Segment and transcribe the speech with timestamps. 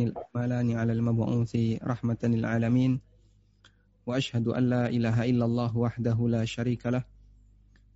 [0.00, 3.00] الأكملان على المبعوث رحمة للعالمين
[4.06, 7.04] وأشهد أن لا إله إلا الله وحده لا شريك له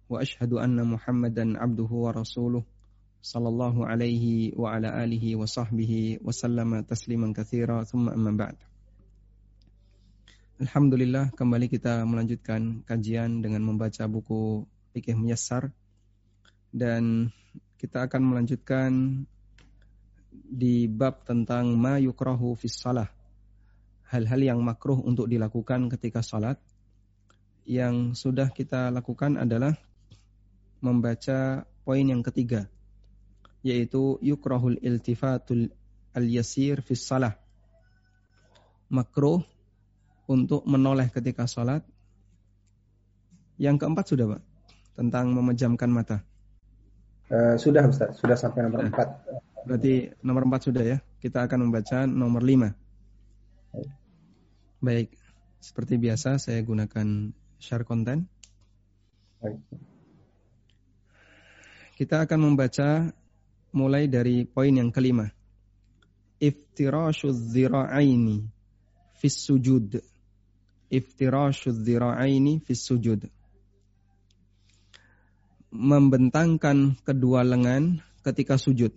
[0.09, 2.65] وأشهد أن محمدا عبده ورسوله
[3.23, 4.25] صلى الله عليه
[4.55, 8.57] وعلى آله وصحبه وسلم تسليما كثيرا ثم أما بعد
[10.63, 14.63] الحمد لله kembali kita melanjutkan kajian dengan membaca buku
[14.95, 15.75] Fikih Muyassar
[16.73, 17.29] dan
[17.77, 18.91] kita akan melanjutkan
[20.45, 23.09] di bab tentang ma yukrahu fis salah.
[24.07, 26.61] Hal-hal yang makruh untuk dilakukan ketika salat.
[27.67, 29.75] Yang sudah kita lakukan adalah
[30.79, 32.71] membaca poin yang ketiga
[33.67, 35.75] yaitu yukrahul iltifatul
[36.15, 37.35] al-yasir fis salah.
[38.87, 39.43] Makruh
[40.31, 41.83] untuk menoleh ketika sholat.
[43.57, 44.43] Yang keempat sudah Pak,
[44.95, 46.23] tentang memejamkan mata.
[47.27, 49.09] Uh, sudah Ustaz, sudah sampai nomor nah, empat.
[49.67, 50.99] Berarti nomor empat sudah ya.
[51.19, 52.71] Kita akan membaca nomor lima.
[54.79, 55.11] Baik,
[55.59, 58.31] seperti biasa saya gunakan share konten.
[61.99, 63.11] Kita akan membaca
[63.75, 65.27] mulai dari poin yang kelima.
[66.39, 68.47] Iftirashu dzira'aini
[69.19, 69.99] fis sujud
[70.91, 73.27] iftirashudz dzira'aini fis sujud.
[75.75, 78.95] Membentangkan kedua lengan ketika sujud.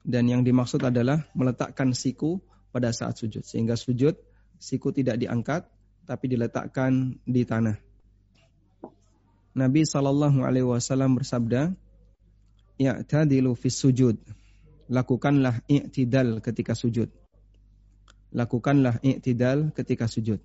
[0.00, 2.40] Dan yang dimaksud adalah meletakkan siku
[2.72, 3.44] pada saat sujud.
[3.44, 4.16] Sehingga sujud,
[4.56, 5.68] siku tidak diangkat,
[6.08, 7.76] tapi diletakkan di tanah.
[9.50, 11.74] Nabi Shallallahu Alaihi Wasallam bersabda,
[12.78, 14.16] "I'tadilu fis sujud."
[14.90, 17.14] Lakukanlah i'tidal ketika sujud.
[18.34, 20.42] Lakukanlah i'tidal ketika sujud.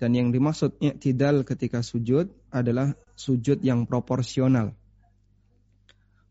[0.00, 4.72] Dan yang dimaksud i'tidal ketika sujud adalah sujud yang proporsional.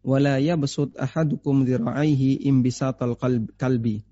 [0.05, 3.17] Wala yabsut ahadukum dhira'aihi imbisatal
[3.57, 4.03] kalbi.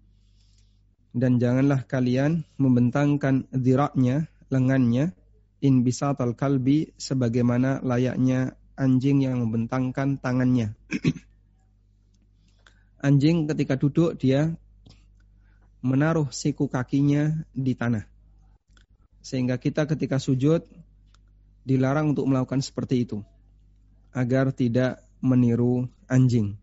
[1.16, 5.16] Dan janganlah kalian membentangkan dhiraknya, lengannya,
[5.64, 10.76] imbisatal kalbi sebagaimana layaknya anjing yang membentangkan tangannya.
[13.06, 14.58] anjing ketika duduk dia
[15.86, 18.10] menaruh siku kakinya di tanah
[19.22, 20.66] sehingga kita ketika sujud
[21.62, 23.22] dilarang untuk melakukan seperti itu
[24.10, 26.54] agar tidak meniru anjing.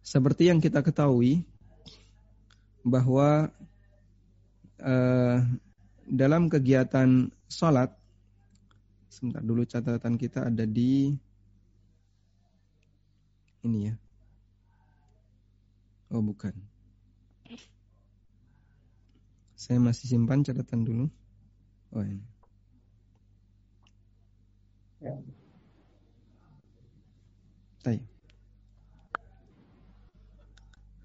[0.00, 1.44] Seperti yang kita ketahui
[2.80, 3.52] bahwa
[4.80, 5.38] uh,
[6.08, 7.92] dalam kegiatan sholat,
[9.12, 11.12] sebentar dulu catatan kita ada di
[13.62, 13.94] ini ya.
[16.10, 16.52] Oh bukan.
[19.54, 21.06] Saya masih simpan catatan dulu.
[21.94, 22.26] Oh ini.
[24.98, 25.14] Ya.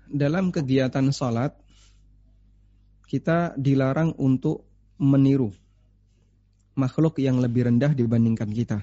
[0.08, 1.52] Dalam kegiatan sholat,
[3.12, 4.64] kita dilarang untuk
[4.96, 5.52] meniru
[6.78, 8.80] makhluk yang lebih rendah dibandingkan kita.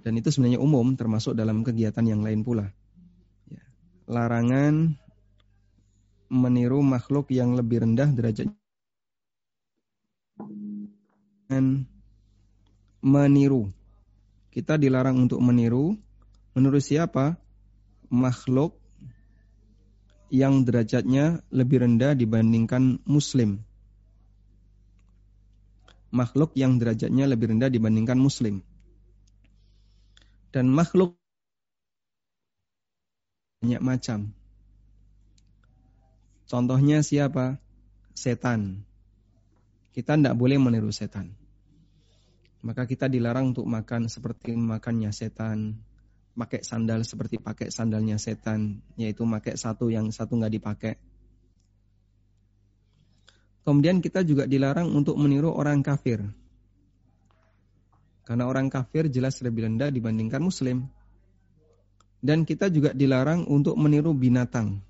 [0.00, 2.66] Dan itu sebenarnya umum, termasuk dalam kegiatan yang lain pula.
[3.46, 3.62] Ya.
[4.10, 4.96] Larangan
[6.30, 8.56] meniru makhluk yang lebih rendah derajatnya
[11.50, 11.84] dan
[13.02, 13.70] meniru.
[14.50, 15.94] Kita dilarang untuk meniru.
[16.58, 17.38] Menurut siapa?
[18.10, 18.74] Makhluk
[20.30, 23.62] yang derajatnya lebih rendah dibandingkan muslim.
[26.10, 28.66] Makhluk yang derajatnya lebih rendah dibandingkan muslim.
[30.50, 31.14] Dan makhluk
[33.62, 34.34] banyak macam.
[36.50, 37.62] Contohnya siapa?
[38.18, 38.82] Setan.
[39.94, 41.39] Kita tidak boleh meniru setan.
[42.60, 45.80] Maka kita dilarang untuk makan seperti makannya setan.
[46.36, 48.84] Pakai sandal seperti pakai sandalnya setan.
[49.00, 50.94] Yaitu pakai satu yang satu nggak dipakai.
[53.64, 56.24] Kemudian kita juga dilarang untuk meniru orang kafir.
[58.24, 60.88] Karena orang kafir jelas lebih rendah dibandingkan muslim.
[62.20, 64.84] Dan kita juga dilarang untuk meniru binatang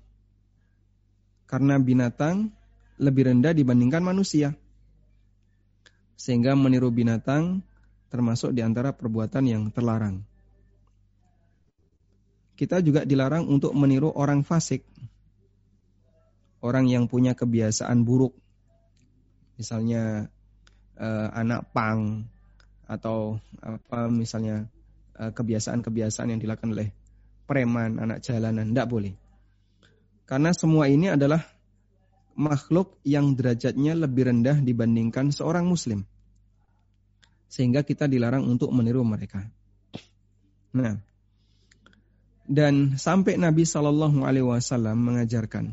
[1.51, 2.47] karena binatang
[2.95, 4.55] lebih rendah dibandingkan manusia.
[6.21, 7.65] Sehingga meniru binatang
[8.13, 10.21] termasuk di antara perbuatan yang terlarang.
[12.53, 14.85] Kita juga dilarang untuk meniru orang fasik.
[16.61, 18.37] Orang yang punya kebiasaan buruk.
[19.57, 20.29] Misalnya
[20.93, 22.29] eh, anak pang
[22.85, 24.69] atau apa misalnya
[25.17, 26.93] eh, kebiasaan-kebiasaan yang dilakukan oleh
[27.49, 29.13] preman, anak jalanan, tidak boleh.
[30.29, 31.41] Karena semua ini adalah
[32.35, 36.07] makhluk yang derajatnya lebih rendah dibandingkan seorang muslim.
[37.51, 39.43] Sehingga kita dilarang untuk meniru mereka.
[40.71, 40.95] Nah,
[42.51, 45.71] Dan sampai Nabi Shallallahu Alaihi Wasallam mengajarkan,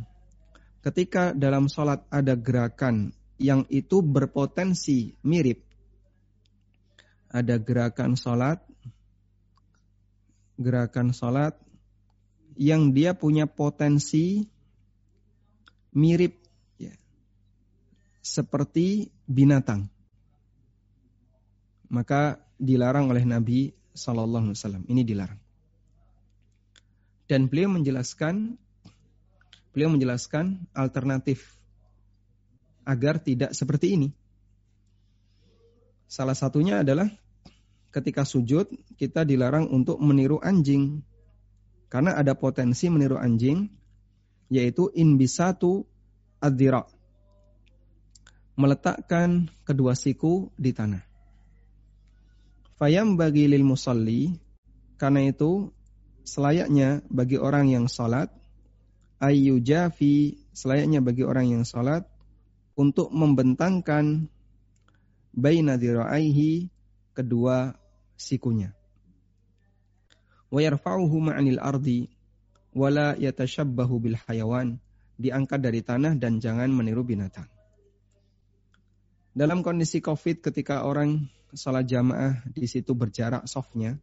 [0.86, 5.58] ketika dalam sholat ada gerakan yang itu berpotensi mirip,
[7.34, 8.62] ada gerakan sholat,
[10.54, 11.58] gerakan sholat
[12.54, 14.46] yang dia punya potensi
[15.90, 16.37] mirip
[18.28, 19.88] seperti binatang,
[21.88, 24.84] maka dilarang oleh Nabi Shallallahu Alaihi Wasallam.
[24.84, 25.40] Ini dilarang.
[27.24, 28.60] Dan beliau menjelaskan
[29.72, 31.56] beliau menjelaskan alternatif
[32.84, 34.08] agar tidak seperti ini.
[36.08, 37.08] Salah satunya adalah
[37.92, 41.04] ketika sujud kita dilarang untuk meniru anjing.
[41.88, 43.64] Karena ada potensi meniru anjing
[44.52, 45.84] yaitu in bisatu
[46.40, 46.84] adira.
[48.58, 51.06] Meletakkan kedua siku di tanah.
[52.74, 54.34] Fayam bagi lil musalli
[54.98, 55.70] karena itu
[56.26, 58.28] selayaknya bagi orang yang salat
[59.22, 62.04] ayyujafi selayaknya bagi orang yang salat
[62.78, 64.30] untuk membentangkan
[65.34, 66.70] baina diraihi
[67.14, 67.74] kedua
[68.14, 68.74] sikunya
[70.50, 72.10] wa yarfa'uhu ma'anil ardi
[72.74, 74.78] wala yatashabbahu bil hayawan
[75.18, 77.50] diangkat dari tanah dan jangan meniru binatang
[79.38, 84.02] dalam kondisi Covid ketika orang salat jamaah di situ berjarak softnya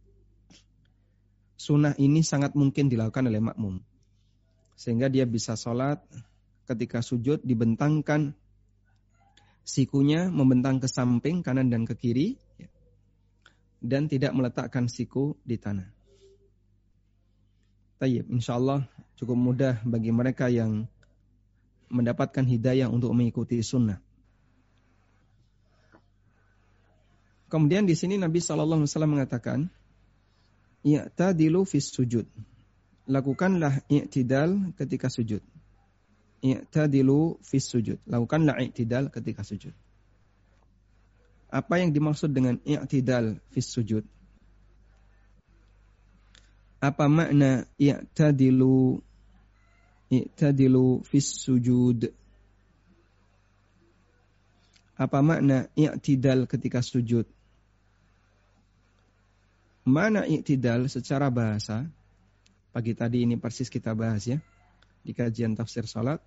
[1.60, 3.84] sunnah ini sangat mungkin dilakukan oleh makmum.
[4.76, 6.00] Sehingga dia bisa sholat
[6.64, 8.32] ketika sujud dibentangkan
[9.66, 12.28] sikunya membentang ke samping kanan dan ke kiri
[13.84, 15.88] dan tidak meletakkan siku di tanah.
[17.96, 18.84] Tayyib, insya Allah
[19.16, 20.84] cukup mudah bagi mereka yang
[21.88, 24.05] mendapatkan hidayah untuk mengikuti sunnah.
[27.46, 29.58] Kemudian di sini Nabi Shallallahu Alaihi Wasallam mengatakan,
[30.82, 32.26] i'tadilu fis sujud.
[33.06, 35.42] Lakukanlah i'tidal ketika sujud.
[36.42, 38.02] I'tadilu fis sujud.
[38.06, 39.74] Lakukanlah i'tidal ketika sujud.
[41.46, 44.02] Apa yang dimaksud dengan i'tidal fis sujud?
[46.82, 48.98] Apa makna i'tadilu
[50.10, 52.10] i'tadilu fis sujud?
[54.98, 57.35] Apa makna i'tidal ketika sujud?
[59.86, 61.86] Mana iktidal secara bahasa?
[62.74, 64.42] Pagi tadi ini persis kita bahas ya.
[65.06, 66.18] Di kajian tafsir salat.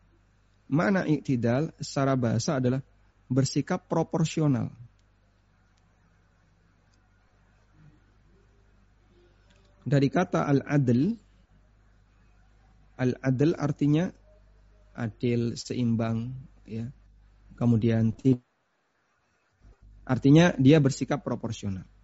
[0.71, 2.79] Mana iktidal secara bahasa adalah
[3.27, 4.71] bersikap proporsional.
[9.83, 11.19] Dari kata al-adl,
[12.95, 14.07] al-adl artinya
[14.95, 16.31] adil, seimbang,
[16.63, 16.87] ya.
[17.59, 18.15] Kemudian
[20.07, 21.98] artinya dia bersikap proporsional.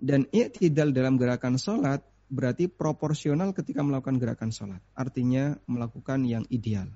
[0.00, 2.00] Dan i'tidal dalam gerakan sholat
[2.32, 4.80] berarti proporsional ketika melakukan gerakan sholat.
[4.96, 6.88] Artinya melakukan yang ideal.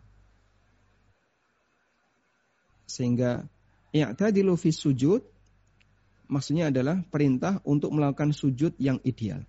[2.89, 3.45] Sehingga
[3.93, 5.21] i'tadilu fi sujud
[6.33, 9.45] maksudnya adalah perintah untuk melakukan sujud yang ideal.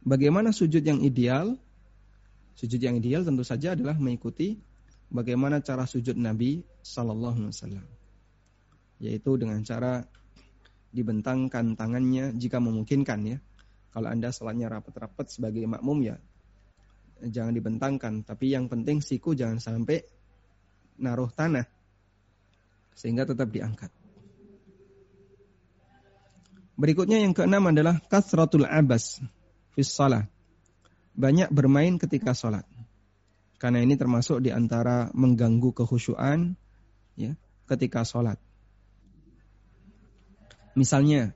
[0.00, 1.58] Bagaimana sujud yang ideal?
[2.56, 4.56] Sujud yang ideal tentu saja adalah mengikuti
[5.12, 7.86] bagaimana cara sujud Nabi Sallallahu Alaihi Wasallam,
[8.98, 10.08] yaitu dengan cara
[10.94, 13.38] dibentangkan tangannya jika memungkinkan ya.
[13.92, 16.16] Kalau Anda sholatnya rapat-rapat sebagai makmum ya
[17.26, 18.22] jangan dibentangkan.
[18.22, 20.06] Tapi yang penting siku jangan sampai
[21.02, 21.66] naruh tanah.
[22.94, 23.90] Sehingga tetap diangkat.
[26.78, 29.18] Berikutnya yang keenam adalah kasratul abas
[29.74, 30.30] fis salah.
[31.18, 32.62] Banyak bermain ketika sholat.
[33.58, 36.54] Karena ini termasuk di antara mengganggu kehusuan
[37.18, 37.34] ya,
[37.66, 38.38] ketika sholat.
[40.78, 41.34] Misalnya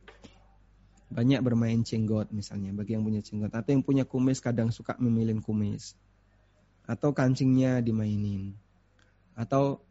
[1.10, 3.50] banyak bermain cenggot misalnya bagi yang punya cenggot.
[3.50, 5.98] Atau yang punya kumis kadang suka memilih kumis.
[6.86, 8.54] Atau kancingnya dimainin.
[9.34, 9.82] Atau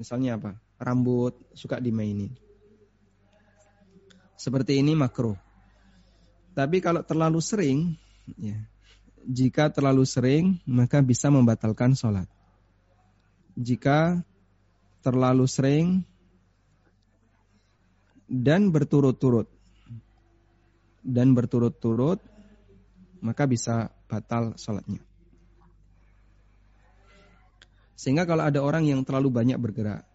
[0.00, 0.56] misalnya apa?
[0.80, 2.32] Rambut suka dimainin.
[4.40, 5.36] Seperti ini makro.
[6.56, 8.00] Tapi kalau terlalu sering
[8.40, 8.56] ya
[9.28, 12.24] jika terlalu sering maka bisa membatalkan sholat.
[13.60, 14.24] Jika
[15.04, 16.08] terlalu sering
[18.30, 19.50] dan berturut-turut
[21.02, 22.22] dan berturut-turut
[23.20, 25.02] maka bisa batal sholatnya.
[27.98, 30.08] Sehingga kalau ada orang yang terlalu banyak bergerak,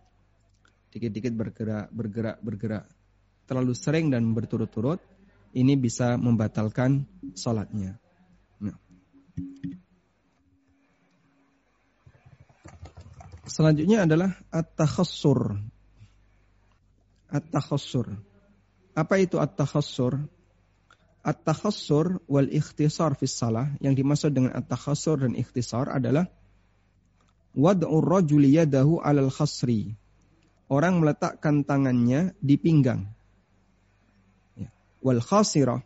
[0.89, 2.89] dikit-dikit bergerak, bergerak, bergerak,
[3.45, 4.98] terlalu sering dan berturut-turut,
[5.53, 7.05] ini bisa membatalkan
[7.38, 8.01] sholatnya.
[8.57, 8.74] Nah.
[13.45, 15.62] Selanjutnya adalah at-takhassur
[17.36, 18.15] At-takhassur.
[18.96, 20.24] Apa itu at-takhassur?
[21.20, 26.32] At-takhassur wal ikhtisar fi salah yang dimaksud dengan at-takhassur dan ikhtisar adalah
[27.51, 30.00] wad'ur rajuli yadahu 'alal khasri.
[30.72, 33.12] Orang meletakkan tangannya di pinggang.
[34.56, 34.72] Ya.
[35.04, 35.84] Wal khasirah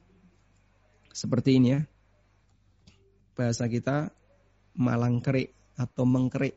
[1.10, 1.82] seperti ini ya.
[3.34, 4.13] Bahasa kita
[4.77, 6.56] malang kerik atau mengkerik.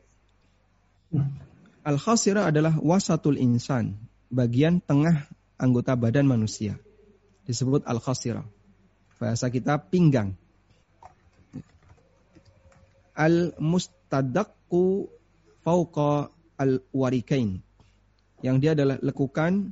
[1.83, 3.95] Al khasirah adalah wasatul insan,
[4.33, 5.29] bagian tengah
[5.61, 6.81] anggota badan manusia.
[7.45, 8.43] Disebut al khasirah
[9.21, 10.33] bahasa kita pinggang.
[13.13, 15.07] Al mustadakku
[15.61, 17.61] fauqa al warikain.
[18.41, 19.71] Yang dia adalah lekukan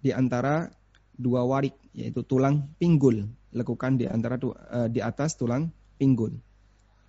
[0.00, 0.70] di antara
[1.18, 6.32] dua warik yaitu tulang pinggul, lekukan di antara uh, di atas tulang pinggul.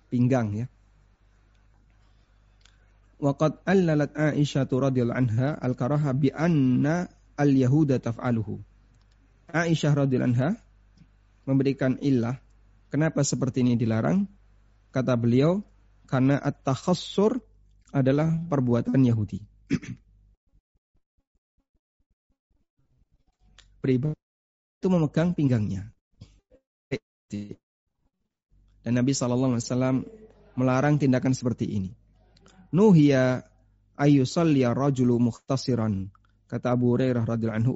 [0.08, 0.66] Pinggang ya.
[3.18, 8.62] Waqad allalat Aisyah radhiyallahu anha al-karaha bi anna al-yahuda taf'aluhu.
[9.50, 10.54] Aisyah radhiyallahu anha
[11.42, 12.38] memberikan illah
[12.94, 14.30] kenapa seperti ini dilarang?
[14.94, 15.66] Kata beliau,
[16.06, 17.42] karena at-takhassur
[17.90, 19.42] adalah perbuatan Yahudi.
[23.82, 24.14] Pribadi
[24.78, 25.90] itu memegang pinggangnya.
[28.86, 30.06] Dan Nabi Shallallahu Alaihi Wasallam
[30.54, 31.97] melarang tindakan seperti ini.
[32.68, 33.48] Nuhiya
[33.96, 36.12] ayusalliya rajulu mukhtasiran.
[36.48, 37.74] Kata Abu Hurairah radhiyallahu anhu,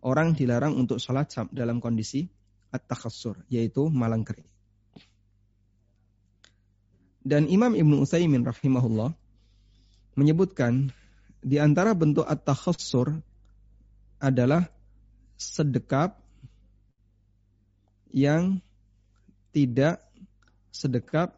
[0.00, 2.28] orang dilarang untuk sholat dalam kondisi
[2.72, 4.48] at-takhassur, yaitu malang kering.
[7.28, 9.12] Dan Imam Ibnu Utsaimin rahimahullah
[10.16, 10.88] menyebutkan
[11.44, 13.20] di antara bentuk at-takhassur
[14.16, 14.64] adalah
[15.36, 16.16] sedekap
[18.10, 18.64] yang
[19.52, 20.00] tidak
[20.72, 21.36] sedekap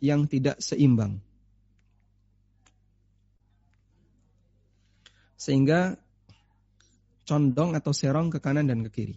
[0.00, 1.24] yang tidak seimbang.
[5.40, 5.96] Sehingga
[7.24, 9.16] condong atau serong ke kanan dan ke kiri.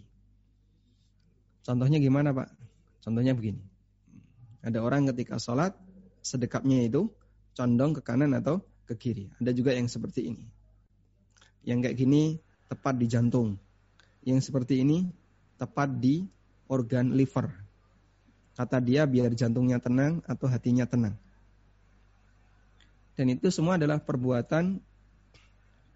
[1.60, 2.48] Contohnya gimana Pak?
[3.04, 3.60] Contohnya begini.
[4.64, 5.76] Ada orang ketika sholat,
[6.24, 7.12] sedekapnya itu
[7.52, 9.28] condong ke kanan atau ke kiri.
[9.36, 10.44] Ada juga yang seperti ini.
[11.68, 12.22] Yang kayak gini
[12.72, 13.60] tepat di jantung.
[14.24, 15.12] Yang seperti ini
[15.60, 16.24] tepat di
[16.72, 17.52] organ liver.
[18.56, 21.18] Kata dia biar jantungnya tenang atau hatinya tenang.
[23.14, 24.80] Dan itu semua adalah perbuatan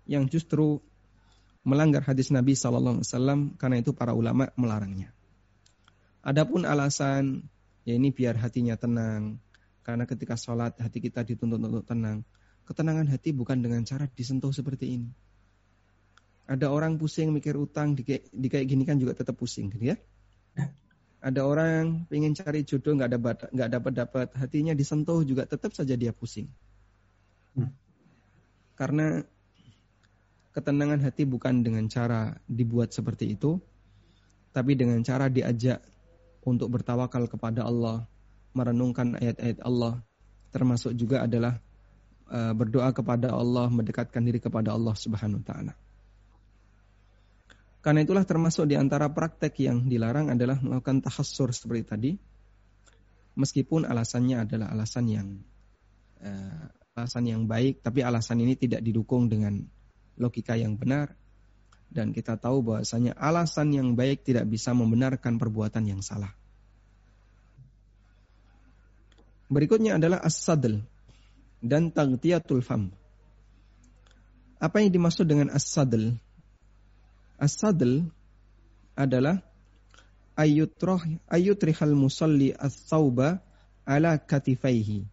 [0.09, 0.81] yang justru
[1.63, 5.13] melanggar hadis Nabi Sallallahu Alaihi Wasallam karena itu para ulama melarangnya.
[6.25, 7.45] Adapun alasan
[7.85, 9.37] ya ini biar hatinya tenang.
[9.85, 12.25] Karena ketika sholat hati kita dituntut untuk tenang.
[12.69, 15.09] Ketenangan hati bukan dengan cara disentuh seperti ini.
[16.49, 19.97] Ada orang pusing mikir utang di, di kayak gini kan juga tetap pusing, gitu ya.
[21.25, 25.97] Ada orang pengen cari jodoh nggak dapat nggak dapat dapat hatinya disentuh juga tetap saja
[25.97, 26.49] dia pusing.
[27.57, 27.73] Hmm.
[28.77, 29.25] Karena
[30.59, 33.63] ketenangan hati bukan dengan cara dibuat seperti itu,
[34.51, 35.79] tapi dengan cara diajak
[36.43, 38.03] untuk bertawakal kepada Allah,
[38.59, 40.03] merenungkan ayat-ayat Allah,
[40.51, 41.63] termasuk juga adalah
[42.27, 45.73] uh, berdoa kepada Allah, mendekatkan diri kepada Allah Subhanahu wa taala.
[47.79, 52.13] Karena itulah termasuk di antara praktek yang dilarang adalah melakukan tahassur seperti tadi.
[53.39, 55.29] Meskipun alasannya adalah alasan yang
[56.27, 56.67] uh,
[56.99, 59.63] alasan yang baik, tapi alasan ini tidak didukung dengan
[60.19, 61.15] logika yang benar
[61.89, 66.35] dan kita tahu bahwasanya alasan yang baik tidak bisa membenarkan perbuatan yang salah.
[69.49, 70.85] Berikutnya adalah as-sadl
[71.65, 72.93] dan taghtiyatul fam.
[74.61, 76.13] Apa yang dimaksud dengan as-sadl?
[77.41, 78.05] As-sadl
[78.93, 79.41] adalah
[80.37, 81.01] ayutrah
[81.33, 83.41] ayutrihal musalli as-sauba
[83.89, 85.09] ala katifaihi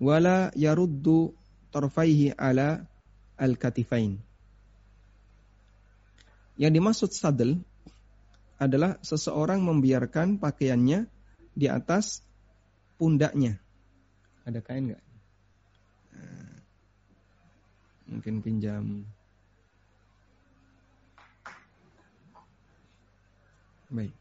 [0.00, 1.36] wala yaruddu
[1.74, 2.86] tarfaihi ala
[3.36, 4.20] al-katifain
[6.60, 7.56] yang dimaksud sadel
[8.60, 11.10] adalah seseorang membiarkan pakaiannya
[11.56, 12.22] di atas
[13.00, 13.58] pundaknya.
[14.46, 15.02] Ada kain nggak?
[16.14, 16.62] Nah,
[18.06, 19.02] mungkin pinjam.
[23.90, 24.14] Baik.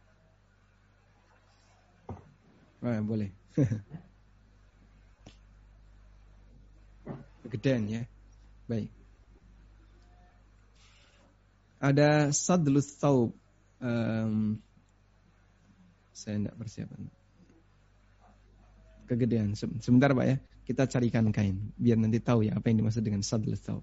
[2.81, 3.29] Wah, boleh.
[7.45, 8.01] Kegedean ya.
[8.65, 9.00] Baik
[11.81, 13.33] ada sadlus thawb.
[13.81, 14.61] Um,
[16.13, 17.01] saya tidak persiapan.
[19.09, 19.57] Kegedean.
[19.57, 20.37] Sebentar Pak ya.
[20.61, 21.73] Kita carikan kain.
[21.75, 23.81] Biar nanti tahu ya apa yang dimaksud dengan sadlus thawb.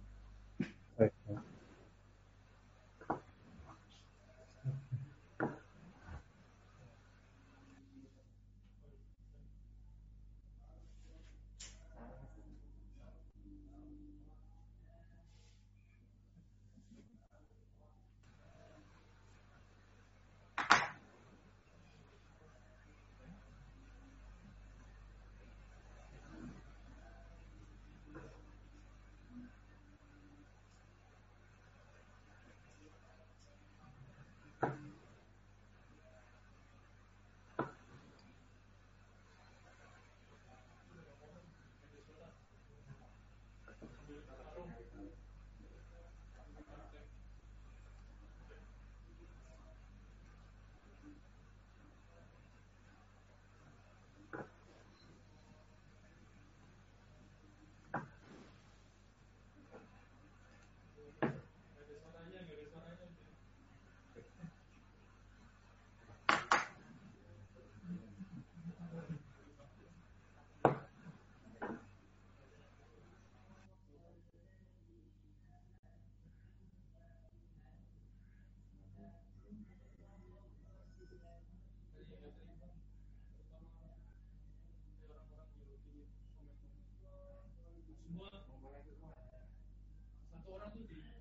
[90.29, 91.18] Satu orang tuh di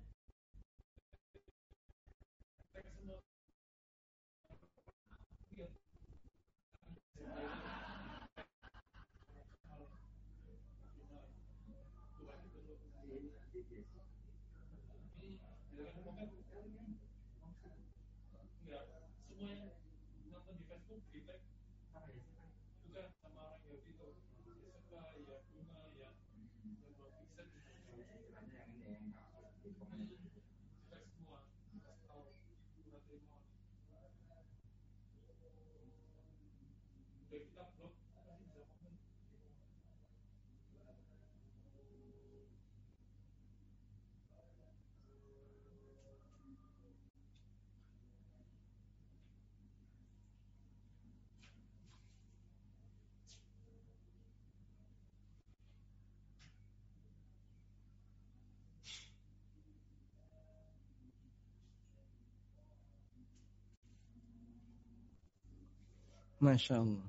[66.38, 67.08] Masya Allah.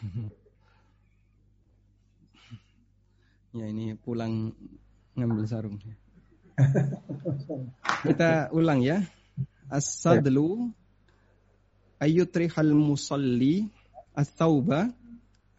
[3.50, 4.54] Ya ini pulang
[5.18, 5.74] ngambil sarung.
[8.06, 9.02] Kita ulang ya.
[9.66, 10.70] As-sadlu
[11.98, 13.66] ayyutrihal musalli
[14.14, 14.94] as-thawba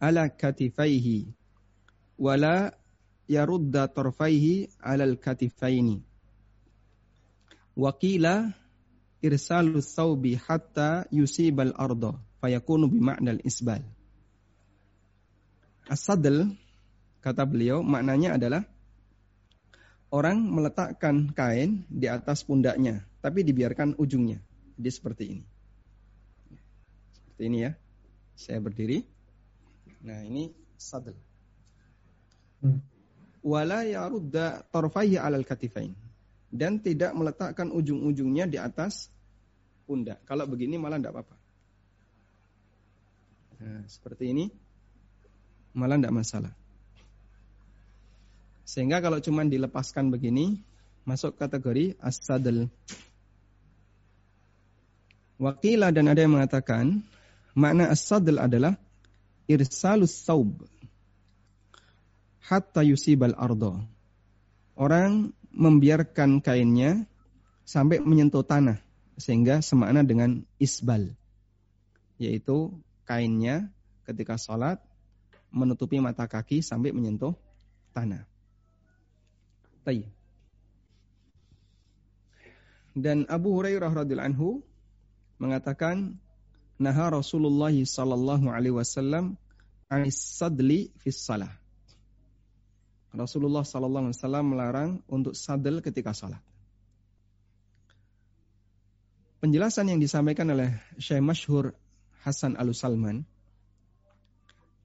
[0.00, 1.36] ala katifaihi
[2.16, 2.72] wala
[3.28, 6.00] yarudda tarfaihi ala al-katifaini.
[7.76, 8.56] Wakila
[9.20, 13.86] irsalu thawbi hatta yusibal arda fayakunu bima'nal isbal.
[15.86, 16.50] As-sadl
[17.22, 18.66] kata beliau maknanya adalah
[20.10, 24.42] orang meletakkan kain di atas pundaknya tapi dibiarkan ujungnya.
[24.74, 25.44] Jadi seperti ini.
[27.14, 27.72] Seperti ini ya.
[28.34, 28.98] Saya berdiri.
[30.02, 31.14] Nah, ini sadl.
[32.66, 32.82] Hmm.
[33.46, 35.94] Wala yarudda tarfaihi alal katifain.
[36.50, 39.08] Dan tidak meletakkan ujung-ujungnya di atas
[39.86, 40.20] pundak.
[40.26, 41.41] Kalau begini malah tidak apa-apa.
[43.62, 44.44] Nah, seperti ini
[45.70, 46.52] malah tidak masalah.
[48.66, 50.58] Sehingga kalau cuma dilepaskan begini
[51.06, 52.66] masuk kategori as-sadl.
[55.38, 57.06] Wakila dan ada yang mengatakan
[57.54, 58.74] makna as-sadl adalah
[59.46, 60.66] irsalus saub
[62.42, 63.78] hatta yusibal ardo.
[64.74, 67.06] Orang membiarkan kainnya
[67.62, 68.82] sampai menyentuh tanah
[69.14, 71.14] sehingga semakna dengan isbal
[72.16, 72.72] yaitu
[73.08, 73.70] kainnya
[74.06, 74.82] ketika sholat
[75.52, 77.36] menutupi mata kaki sampai menyentuh
[77.92, 78.24] tanah.
[79.84, 80.08] Tayyib.
[82.92, 84.48] Dan Abu Hurairah radhiyallahu anhu
[85.40, 86.20] mengatakan
[86.76, 89.40] naha Rasulullah sallallahu alaihi wasallam
[89.88, 91.52] anis sadli fis salah.
[93.12, 96.40] Rasulullah sallallahu alaihi wasallam melarang untuk sadel ketika salat.
[99.44, 101.76] Penjelasan yang disampaikan oleh Syekh Masyhur
[102.22, 103.26] Hasan Al Salman.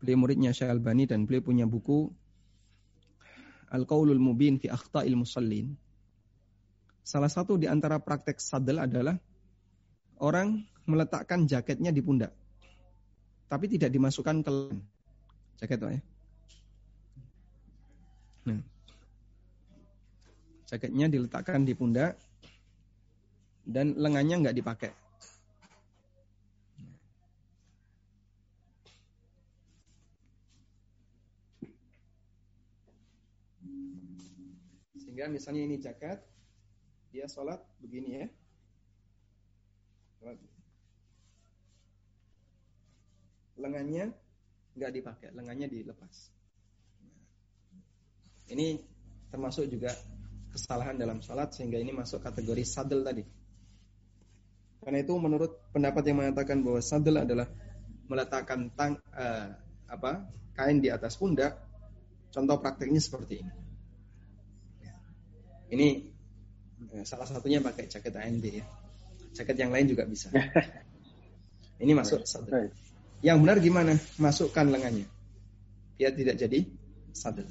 [0.02, 2.10] Beliau muridnya Syekh Albani dan beliau punya buku
[3.74, 5.74] Al-Qaulul Mubin fi Akhta'il Musallin.
[7.06, 9.16] Salah satu di antara praktek sadel adalah
[10.20, 12.34] orang meletakkan jaketnya di pundak.
[13.48, 14.80] Tapi tidak dimasukkan ke lengan.
[15.58, 16.02] Jaket ya.
[18.48, 18.62] Nah.
[20.68, 22.20] Jaketnya diletakkan di pundak
[23.64, 24.92] dan lengannya nggak dipakai.
[35.18, 36.22] Sehingga misalnya ini jaket,
[37.10, 38.30] dia sholat begini ya.
[43.58, 44.14] Lengannya
[44.78, 46.30] nggak dipakai, lengannya dilepas.
[48.54, 48.78] Ini
[49.34, 49.90] termasuk juga
[50.54, 53.26] kesalahan dalam sholat sehingga ini masuk kategori sadel tadi.
[54.86, 57.50] Karena itu menurut pendapat yang mengatakan bahwa sadel adalah
[58.06, 59.50] meletakkan tang uh,
[59.90, 61.58] apa kain di atas pundak.
[62.30, 63.67] Contoh prakteknya seperti ini.
[65.68, 65.88] Ini
[66.96, 68.66] eh, salah satunya pakai jaket ANB ya.
[69.36, 70.32] Jaket yang lain juga bisa.
[71.84, 72.50] Ini masuk satu.
[73.22, 73.94] Yang benar gimana?
[74.18, 75.06] Masukkan lengannya.
[75.98, 76.66] Biar tidak jadi
[77.14, 77.46] satu.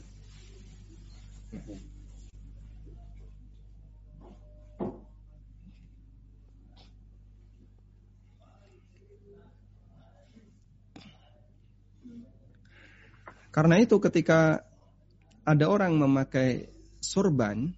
[13.57, 14.61] Karena itu ketika
[15.49, 16.69] ada orang memakai
[17.01, 17.73] sorban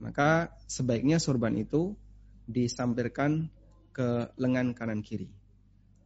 [0.00, 1.94] maka sebaiknya sorban itu
[2.48, 3.52] disampirkan
[3.92, 5.28] ke lengan kanan kiri.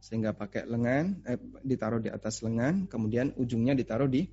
[0.03, 4.29] Sehingga pakai lengan, eh, ditaruh di atas lengan, kemudian ujungnya ditaruh di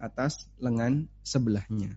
[0.00, 1.92] atas lengan sebelahnya.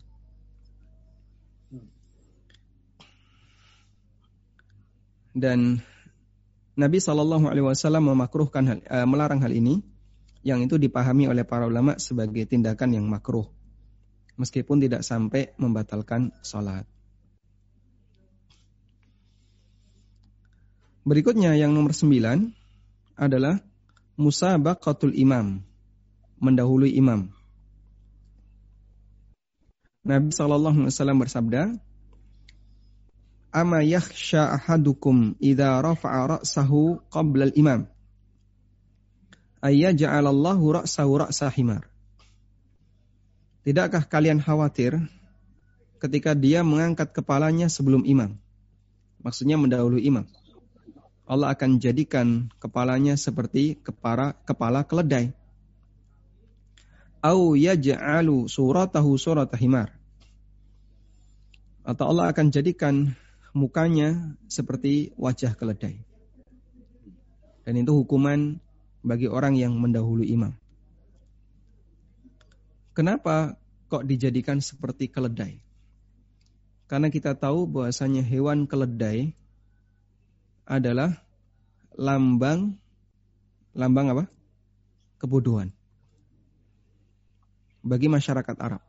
[5.35, 5.83] Dan
[6.79, 9.83] Nabi Shallallahu Alaihi Wasallam memakruhkan hal, uh, melarang hal ini,
[10.47, 13.47] yang itu dipahami oleh para ulama sebagai tindakan yang makruh,
[14.39, 16.87] meskipun tidak sampai membatalkan sholat.
[21.05, 22.49] Berikutnya yang nomor sembilan
[23.13, 23.61] adalah
[24.17, 25.61] musabaqatul imam,
[26.41, 27.29] mendahului imam.
[30.05, 31.61] Nabi Shallallahu Alaihi Wasallam bersabda,
[33.55, 37.87] ama yakhsha ahadukum idza rafa'a ra'sahu qabla al-imam
[39.63, 41.87] ayya ja'alallahu ra'sahu ra'sa himar
[43.65, 44.93] Tidakkah kalian khawatir
[45.97, 48.37] ketika dia mengangkat kepalanya sebelum imam?
[49.25, 50.29] Maksudnya mendahului imam.
[51.25, 55.33] Allah akan jadikan kepalanya seperti kepala kepala keledai.
[57.25, 59.89] Au yaj'alu suratahu surata himar.
[61.81, 63.17] Atau Allah akan jadikan
[63.57, 65.97] mukanya seperti wajah keledai.
[67.65, 68.61] Dan itu hukuman
[69.01, 70.53] bagi orang yang mendahului imam.
[72.93, 73.57] Kenapa
[73.89, 75.57] kok dijadikan seperti keledai?
[76.85, 79.33] Karena kita tahu bahwasanya hewan keledai
[80.65, 81.13] adalah
[81.95, 82.75] lambang
[83.71, 84.23] lambang apa?
[85.21, 85.71] Kebodohan
[87.85, 88.81] bagi masyarakat Arab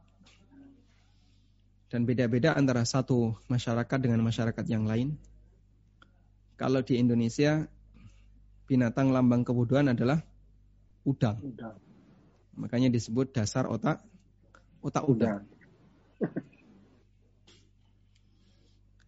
[1.93, 5.15] dan beda-beda antara satu masyarakat dengan masyarakat yang lain.
[6.57, 7.69] Kalau di Indonesia
[8.67, 10.25] binatang lambang kebodohan adalah
[11.05, 11.39] udang.
[11.45, 11.77] udang.
[12.57, 14.01] Makanya disebut dasar otak
[14.81, 15.45] otak udang.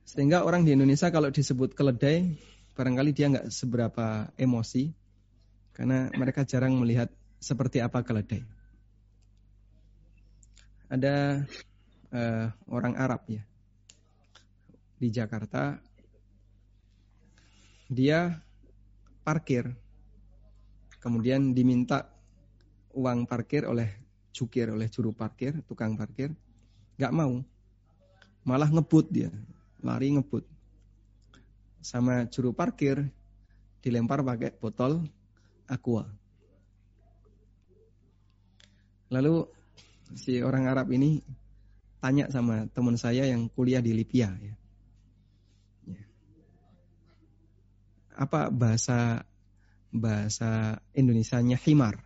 [0.08, 2.36] Sehingga orang di Indonesia kalau disebut keledai,
[2.78, 4.94] barangkali dia nggak seberapa emosi
[5.74, 7.10] karena mereka jarang melihat
[7.42, 8.46] seperti apa keledai.
[10.86, 11.42] Ada
[12.14, 13.42] uh, orang Arab ya
[14.94, 15.82] di Jakarta.
[17.90, 18.30] Dia
[19.26, 19.74] parkir
[21.02, 22.06] kemudian diminta
[22.94, 23.90] uang parkir oleh
[24.30, 26.30] jukir oleh juru parkir tukang parkir.
[26.94, 27.42] Nggak mau
[28.46, 29.34] malah ngebut dia
[29.82, 30.57] lari ngebut
[31.80, 33.10] sama juru parkir
[33.80, 35.06] dilempar pakai botol
[35.70, 36.08] aqua
[39.08, 39.48] lalu
[40.16, 41.20] si orang Arab ini
[41.98, 44.54] tanya sama teman saya yang kuliah di Libya ya.
[45.90, 46.04] ya.
[48.14, 49.26] Apa bahasa
[49.90, 52.00] bahasa Indonesianya himar?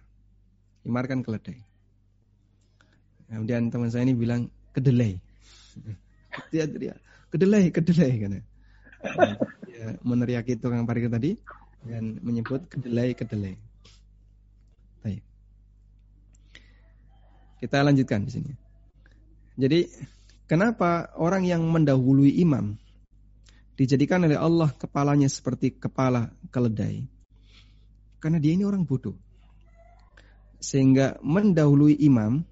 [0.83, 1.63] Himar kan keledai.
[3.29, 5.17] Kemudian teman saya ini bilang kedelai.
[6.53, 6.99] Dia teriak,
[7.33, 8.33] kedelai, kedelai kan.
[9.83, 11.35] Dia meneriaki tukang parkir tadi
[11.83, 13.59] dan menyebut kedelai, kedelai.
[15.03, 15.27] Baik.
[17.59, 18.53] Kita lanjutkan di sini.
[19.59, 19.91] Jadi
[20.47, 22.79] kenapa orang yang mendahului imam
[23.75, 27.03] dijadikan oleh Allah kepalanya seperti kepala keledai?
[28.23, 29.19] Karena dia ini orang bodoh.
[30.63, 32.47] Sehingga mendahului imam,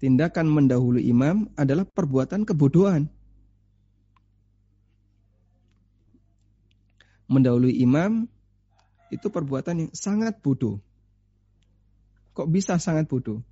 [0.00, 3.12] tindakan mendahului imam adalah perbuatan kebodohan.
[7.26, 8.30] Mendahului imam
[9.10, 10.78] itu perbuatan yang sangat bodoh.
[12.34, 13.42] Kok bisa sangat bodoh?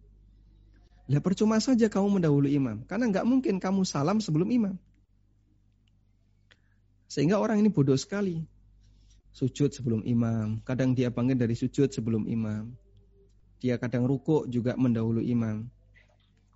[1.04, 2.86] Lah percuma saja kamu mendahului imam.
[2.88, 4.74] Karena nggak mungkin kamu salam sebelum imam.
[7.08, 8.42] Sehingga orang ini bodoh sekali.
[9.34, 10.62] Sujud sebelum imam.
[10.62, 12.72] Kadang dia bangun dari sujud sebelum imam.
[13.60, 15.66] Dia kadang rukuk juga mendahului imam.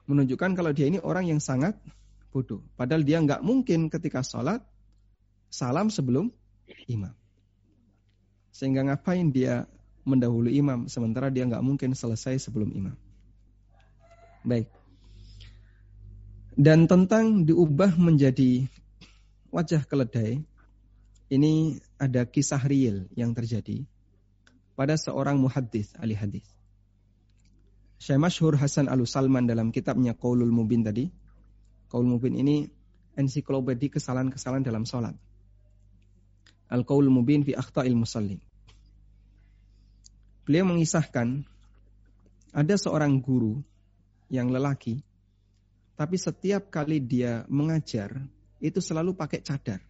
[0.09, 1.77] Menunjukkan kalau dia ini orang yang sangat
[2.33, 2.65] bodoh.
[2.79, 4.65] Padahal dia nggak mungkin ketika sholat
[5.53, 6.33] salam sebelum
[6.89, 7.15] imam.
[8.53, 9.69] Sehingga ngapain dia
[10.09, 12.97] mendahului imam sementara dia nggak mungkin selesai sebelum imam.
[14.43, 14.73] Baik.
[16.59, 18.67] Dan tentang diubah menjadi
[19.55, 20.43] wajah keledai,
[21.31, 23.85] ini ada kisah real yang terjadi
[24.75, 26.47] pada seorang muhaddis ahli hadis.
[27.99, 31.11] Syekh Masyhur Hasan Al Salman dalam kitabnya Qaulul Mubin tadi.
[31.91, 32.71] Qaulul Mubin ini
[33.19, 35.19] ensiklopedi kesalahan-kesalahan dalam sholat.
[36.69, 38.37] Al Qaulul Mubin fi akhta'il musalli.
[40.45, 41.45] Beliau mengisahkan
[42.53, 43.61] ada seorang guru
[44.33, 45.01] yang lelaki,
[45.97, 48.17] tapi setiap kali dia mengajar
[48.61, 49.81] itu selalu pakai cadar.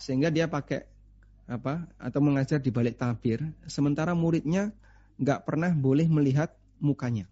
[0.00, 0.88] Sehingga dia pakai
[1.50, 4.72] apa atau mengajar di balik tabir, sementara muridnya
[5.20, 7.28] nggak pernah boleh melihat mukanya.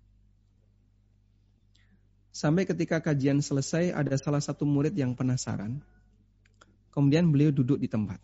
[2.29, 5.81] Sampai ketika kajian selesai ada salah satu murid yang penasaran.
[6.99, 8.19] Kemudian beliau duduk di tempat.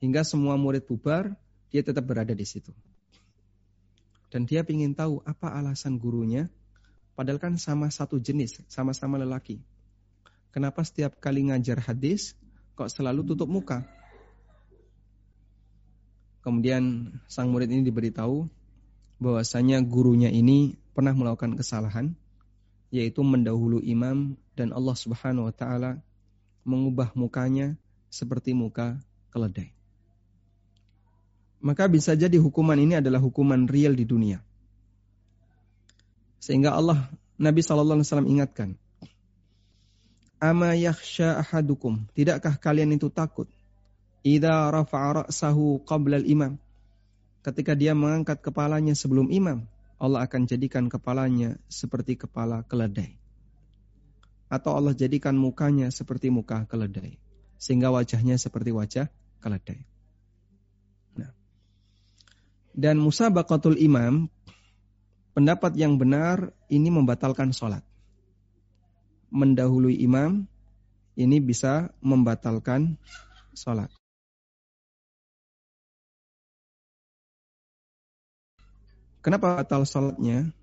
[0.00, 1.36] Hingga semua murid bubar,
[1.68, 2.72] dia tetap berada di situ.
[4.32, 6.48] Dan dia ingin tahu apa alasan gurunya,
[7.12, 9.60] padahal kan sama satu jenis, sama-sama lelaki.
[10.48, 12.32] Kenapa setiap kali ngajar hadis,
[12.72, 13.84] kok selalu tutup muka?
[16.40, 18.48] Kemudian sang murid ini diberitahu
[19.20, 22.16] bahwasanya gurunya ini pernah melakukan kesalahan
[22.88, 26.00] yaitu mendahului imam dan Allah Subhanahu wa taala
[26.66, 27.78] mengubah mukanya
[28.10, 28.98] seperti muka
[29.30, 29.70] keledai.
[31.62, 34.42] Maka bisa jadi hukuman ini adalah hukuman real di dunia.
[36.42, 37.06] Sehingga Allah
[37.38, 38.68] Nabi sallallahu alaihi wasallam ingatkan,
[40.42, 43.48] "Ama yakhsha ahadukum?" Tidakkah kalian itu takut
[44.26, 46.58] Ida rafa'a ra'sahu qabla imam
[47.46, 49.62] Ketika dia mengangkat kepalanya sebelum imam,
[50.02, 53.14] Allah akan jadikan kepalanya seperti kepala keledai.
[54.46, 57.18] Atau Allah jadikan mukanya seperti muka keledai.
[57.58, 59.10] Sehingga wajahnya seperti wajah
[59.42, 59.82] keledai.
[61.18, 61.32] Nah.
[62.70, 64.30] Dan musabaqatul imam,
[65.34, 67.82] pendapat yang benar ini membatalkan sholat.
[69.34, 70.46] Mendahului imam,
[71.18, 72.94] ini bisa membatalkan
[73.56, 73.90] sholat.
[79.26, 80.54] Kenapa batal sholatnya?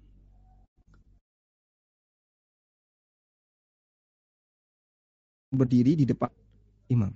[5.54, 6.34] Berdiri di depan
[6.90, 7.14] imam.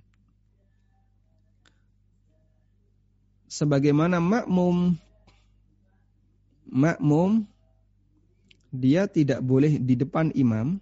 [3.50, 4.94] Sebagaimana makmum
[6.70, 7.48] makmum
[8.70, 10.78] dia tidak boleh di depan imam,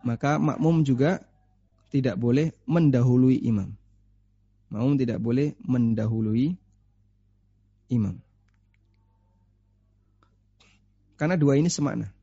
[0.00, 1.20] maka makmum juga
[1.90, 3.74] tidak boleh mendahului imam.
[4.70, 6.56] Makmum tidak boleh mendahului
[7.90, 8.16] imam.
[11.14, 12.13] Karena dua ini semakna.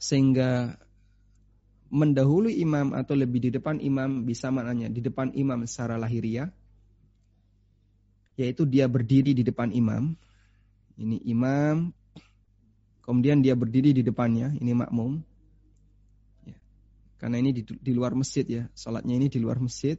[0.00, 0.80] Sehingga
[1.92, 6.46] mendahului imam atau lebih di depan imam bisa maknanya di depan imam secara lahiriah
[8.38, 10.14] yaitu dia berdiri di depan imam
[10.94, 11.90] ini imam
[13.02, 15.18] kemudian dia berdiri di depannya ini makmum
[16.46, 16.54] ya.
[17.18, 19.98] karena ini di, di luar masjid ya salatnya ini di luar masjid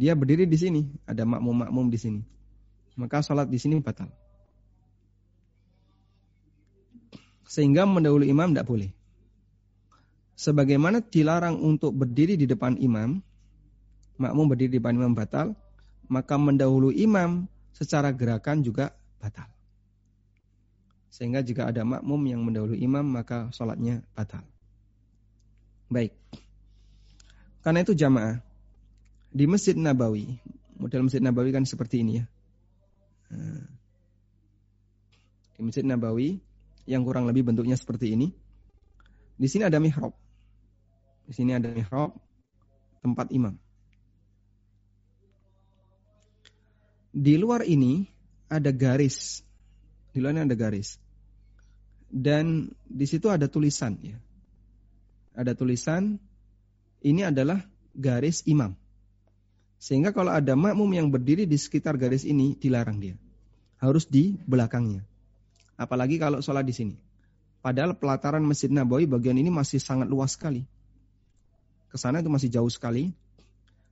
[0.00, 2.22] dia berdiri di sini, ada makmum-makmum di sini.
[2.94, 4.10] Maka sholat di sini batal.
[7.50, 8.94] Sehingga mendahului imam tidak boleh.
[10.38, 13.18] Sebagaimana dilarang untuk berdiri di depan imam,
[14.22, 15.58] makmum berdiri di depan imam batal,
[16.06, 19.50] maka mendahului imam secara gerakan juga batal.
[21.10, 24.46] Sehingga jika ada makmum yang mendahului imam, maka sholatnya batal.
[25.90, 26.14] Baik.
[27.66, 28.38] Karena itu jamaah
[29.34, 30.38] di Masjid Nabawi.
[30.78, 32.24] Model Masjid Nabawi kan seperti ini ya.
[35.58, 36.38] Di Masjid Nabawi
[36.90, 38.34] yang kurang lebih bentuknya seperti ini.
[39.38, 40.10] Di sini ada mihrab.
[41.30, 42.18] Di sini ada mihrab
[42.98, 43.54] tempat imam.
[47.14, 48.10] Di luar ini
[48.50, 49.46] ada garis.
[50.10, 50.98] Di luar ini ada garis.
[52.10, 54.18] Dan di situ ada tulisan ya.
[55.38, 56.18] Ada tulisan
[57.06, 57.62] ini adalah
[57.94, 58.74] garis imam.
[59.78, 63.16] Sehingga kalau ada makmum yang berdiri di sekitar garis ini dilarang dia.
[63.78, 65.06] Harus di belakangnya.
[65.80, 66.96] Apalagi kalau sholat di sini.
[67.64, 70.68] Padahal pelataran Masjid Nabawi bagian ini masih sangat luas sekali.
[71.88, 73.16] Ke sana itu masih jauh sekali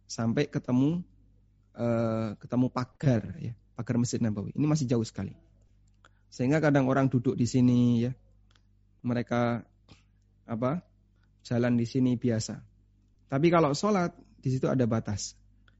[0.05, 1.01] sampai ketemu
[1.77, 4.53] uh, ketemu pagar ya, pagar Masjid Nabawi.
[4.53, 5.33] Ini masih jauh sekali.
[6.29, 8.13] Sehingga kadang orang duduk di sini ya.
[9.01, 9.65] Mereka
[10.45, 10.85] apa?
[11.41, 12.61] Jalan di sini biasa.
[13.33, 14.13] Tapi kalau sholat
[14.45, 15.37] di situ ada batas.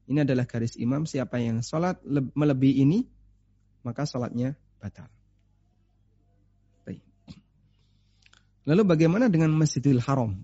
[0.09, 1.05] Ini adalah garis imam.
[1.05, 2.01] Siapa yang sholat
[2.33, 3.05] melebihi ini,
[3.85, 5.18] maka sholatnya batal.
[8.69, 10.37] Lalu bagaimana dengan Masjidil Haram?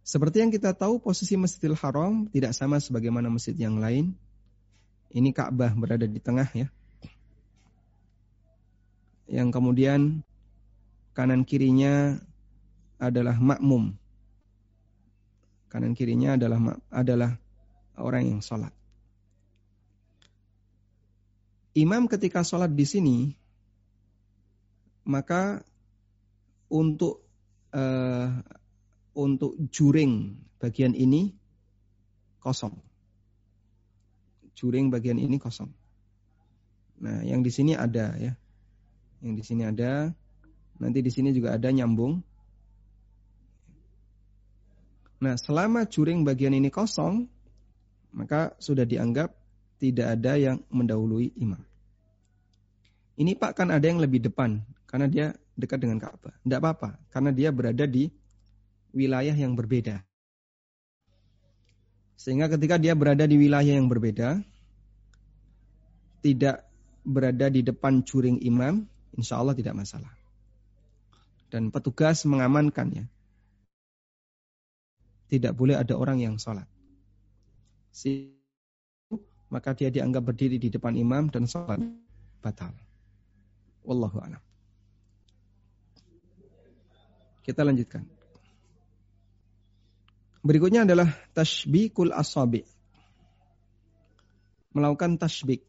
[0.00, 4.16] Seperti yang kita tahu, posisi Masjidil Haram tidak sama sebagaimana masjid yang lain.
[5.12, 6.72] Ini Ka'bah berada di tengah ya.
[9.28, 10.24] Yang kemudian
[11.12, 12.16] kanan kirinya
[12.96, 13.92] adalah makmum.
[15.68, 17.36] Kanan kirinya adalah adalah
[18.00, 18.72] orang yang sholat.
[21.76, 23.16] Imam ketika sholat di sini,
[25.04, 25.60] maka
[26.70, 27.22] untuk
[27.72, 28.30] uh,
[29.16, 31.32] untuk juring bagian ini
[32.42, 32.76] kosong.
[34.56, 35.68] Juring bagian ini kosong.
[37.00, 38.32] Nah, yang di sini ada ya.
[39.20, 40.12] Yang di sini ada.
[40.76, 42.20] Nanti di sini juga ada nyambung.
[45.16, 47.24] Nah, selama juring bagian ini kosong,
[48.12, 49.32] maka sudah dianggap
[49.80, 51.60] tidak ada yang mendahului imam.
[53.16, 55.26] Ini Pak kan ada yang lebih depan karena dia
[55.56, 56.36] dekat dengan Ka'bah.
[56.44, 58.12] Tidak apa-apa karena dia berada di
[58.92, 60.04] wilayah yang berbeda.
[62.16, 64.40] Sehingga ketika dia berada di wilayah yang berbeda,
[66.24, 66.64] tidak
[67.04, 70.12] berada di depan juring imam, insya Allah tidak masalah.
[71.52, 73.06] Dan petugas mengamankannya.
[75.26, 76.66] Tidak boleh ada orang yang sholat.
[77.90, 78.32] Si
[79.46, 81.78] maka dia dianggap berdiri di depan imam dan sholat
[82.42, 82.74] batal.
[83.86, 84.45] Wallahu a'lam.
[87.46, 88.02] Kita lanjutkan.
[90.42, 92.66] Berikutnya adalah tashbikul asabi.
[94.74, 95.62] Melakukan tashbik.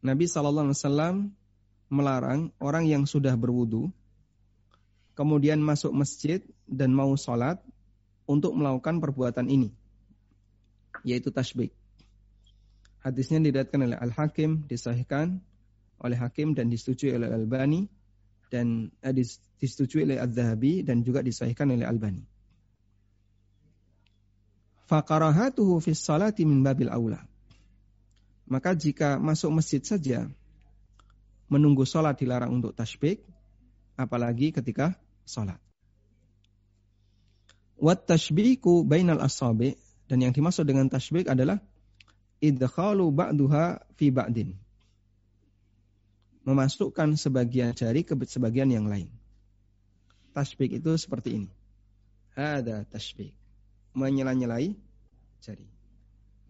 [0.00, 0.72] Nabi SAW
[1.92, 3.92] melarang orang yang sudah berwudu,
[5.12, 7.60] kemudian masuk masjid dan mau sholat
[8.24, 9.68] untuk melakukan perbuatan ini,
[11.04, 11.76] yaitu tashbik.
[13.04, 15.44] Hadisnya diriwayatkan oleh Al-Hakim, disahihkan
[16.00, 18.03] oleh Hakim dan disetujui oleh Al-Albani
[18.54, 19.10] dan eh,
[19.58, 22.22] disetujui oleh Al-Zahabi dan juga disahihkan oleh Al-Albani.
[24.86, 27.18] Faqarahatuhu fis salati min babil aula.
[28.46, 30.30] Maka jika masuk masjid saja
[31.50, 33.18] menunggu sholat dilarang untuk tasbih,
[33.98, 34.94] apalagi ketika
[35.26, 35.58] sholat.
[37.74, 39.74] Wat tashbiku bainal asabi
[40.06, 41.58] dan yang dimaksud dengan tasbih adalah
[42.38, 44.54] idkhalu ba'duha fi ba'din.
[46.44, 49.08] Memasukkan sebagian jari ke sebagian yang lain.
[50.36, 51.48] Tasbih itu seperti ini.
[52.36, 53.32] Ada tasbih.
[53.96, 54.76] Menyela-nyelai
[55.40, 55.68] jari.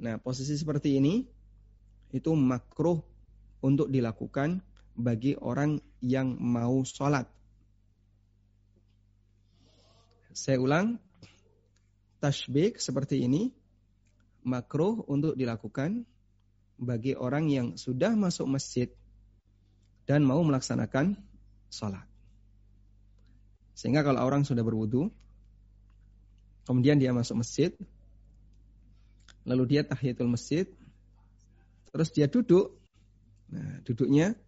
[0.01, 1.23] Nah, posisi seperti ini
[2.11, 3.03] itu makruh
[3.63, 4.63] untuk dilakukan
[4.95, 7.27] bagi orang yang mau sholat.
[10.35, 10.99] Saya ulang,
[12.19, 13.55] tasbih seperti ini
[14.43, 16.03] makruh untuk dilakukan
[16.75, 18.91] bagi orang yang sudah masuk masjid
[20.05, 21.17] dan mau melaksanakan
[21.73, 22.05] sholat.
[23.75, 25.11] Sehingga kalau orang sudah berwudu,
[26.69, 27.75] kemudian dia masuk masjid,
[29.43, 30.69] lalu dia tahiyatul masjid,
[31.91, 32.77] terus dia duduk,
[33.51, 34.39] nah duduknya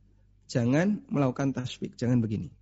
[0.47, 2.53] jangan melakukan tasbih, jangan begini.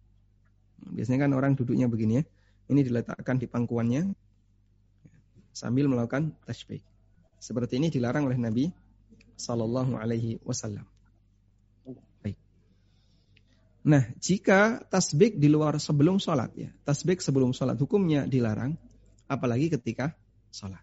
[0.84, 2.24] Biasanya kan orang duduknya begini ya,
[2.72, 4.16] ini diletakkan di pangkuannya
[5.52, 6.80] sambil melakukan tasbih.
[7.38, 8.72] Seperti ini dilarang oleh Nabi
[9.36, 10.93] Sallallahu Alaihi Wasallam.
[13.84, 18.80] Nah, jika tasbih di luar sebelum sholat ya, tasbih sebelum sholat hukumnya dilarang,
[19.28, 20.16] apalagi ketika
[20.48, 20.80] sholat.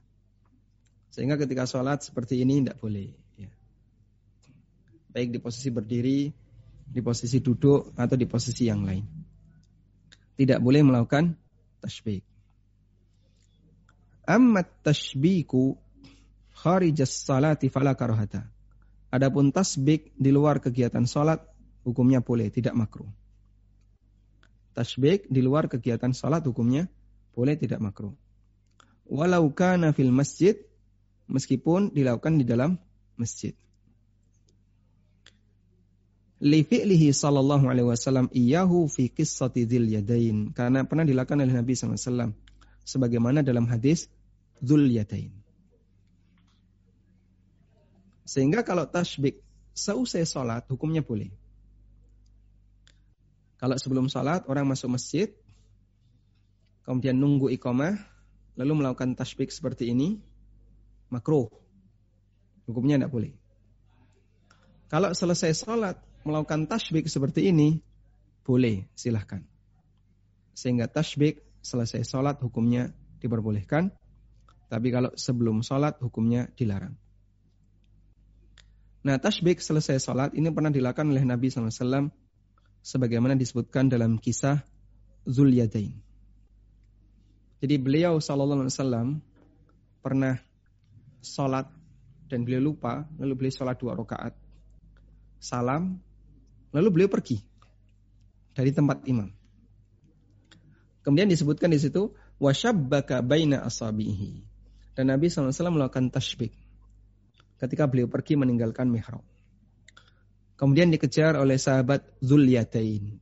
[1.09, 3.09] Sehingga ketika sholat seperti ini tidak boleh.
[3.41, 3.49] Ya.
[5.09, 6.29] Baik di posisi berdiri,
[6.85, 9.03] di posisi duduk, atau di posisi yang lain.
[10.37, 11.33] Tidak boleh melakukan
[11.81, 12.21] tasbih.
[14.29, 15.73] Amma tashbiku
[16.53, 18.45] kharijas salati fala karahata.
[19.11, 21.50] Adapun tasbih di luar kegiatan salat
[21.83, 23.09] hukumnya boleh, tidak makruh.
[24.71, 26.87] Tasbih di luar kegiatan salat hukumnya
[27.35, 28.15] boleh, tidak makruh.
[29.11, 30.55] Walau kana fil masjid
[31.27, 32.79] meskipun dilakukan di dalam
[33.19, 33.51] masjid.
[36.41, 41.77] Li fi'lihi sallallahu alaihi wasallam iyahu fi qissati dzil yadain karena pernah dilakukan oleh Nabi
[41.77, 42.33] SAW
[42.81, 44.09] sebagaimana dalam hadis
[44.57, 45.29] dzul yadain.
[48.25, 49.37] Sehingga kalau tasbih
[49.75, 51.29] seusai sholat, hukumnya boleh.
[53.61, 55.29] Kalau sebelum sholat, orang masuk masjid,
[56.81, 57.93] kemudian nunggu iqamah,
[58.57, 60.17] lalu melakukan tasbih seperti ini,
[61.13, 61.45] makruh.
[62.65, 63.33] Hukumnya tidak boleh.
[64.89, 67.85] Kalau selesai sholat, melakukan tasbih seperti ini,
[68.41, 69.45] boleh, silahkan.
[70.57, 72.89] Sehingga tasbih selesai sholat hukumnya
[73.21, 73.93] diperbolehkan.
[74.73, 76.97] Tapi kalau sebelum sholat hukumnya dilarang.
[79.01, 82.13] Nah, tasbih selesai salat ini pernah dilakukan oleh Nabi SAW
[82.81, 84.65] sebagaimana disebutkan dalam kisah
[85.25, 85.93] Zulyadain.
[87.61, 89.21] Jadi beliau SAW
[90.01, 90.41] pernah
[91.21, 91.69] salat
[92.25, 94.33] dan beliau lupa, lalu beliau salat dua rakaat,
[95.37, 96.01] salam,
[96.73, 97.37] lalu beliau pergi
[98.57, 99.29] dari tempat imam.
[101.05, 104.41] Kemudian disebutkan di situ wasyabbaka baina asabihi.
[104.91, 106.51] Dan Nabi SAW melakukan tasbih
[107.61, 109.23] ketika beliau pergi meninggalkan mihrab.
[110.61, 113.17] Kemudian dikejar oleh sahabat Zulyatain.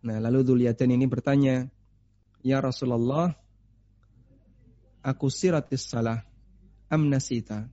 [0.00, 1.68] Nah, lalu Zulyatain ini bertanya,
[2.40, 3.36] "Ya Rasulullah,
[5.04, 6.24] aku siratis salah
[6.88, 7.68] amnasita."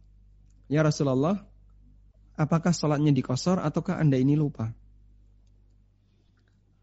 [0.67, 1.39] Ya Rasulullah,
[2.36, 4.76] apakah salatnya dikosor ataukah Anda ini lupa?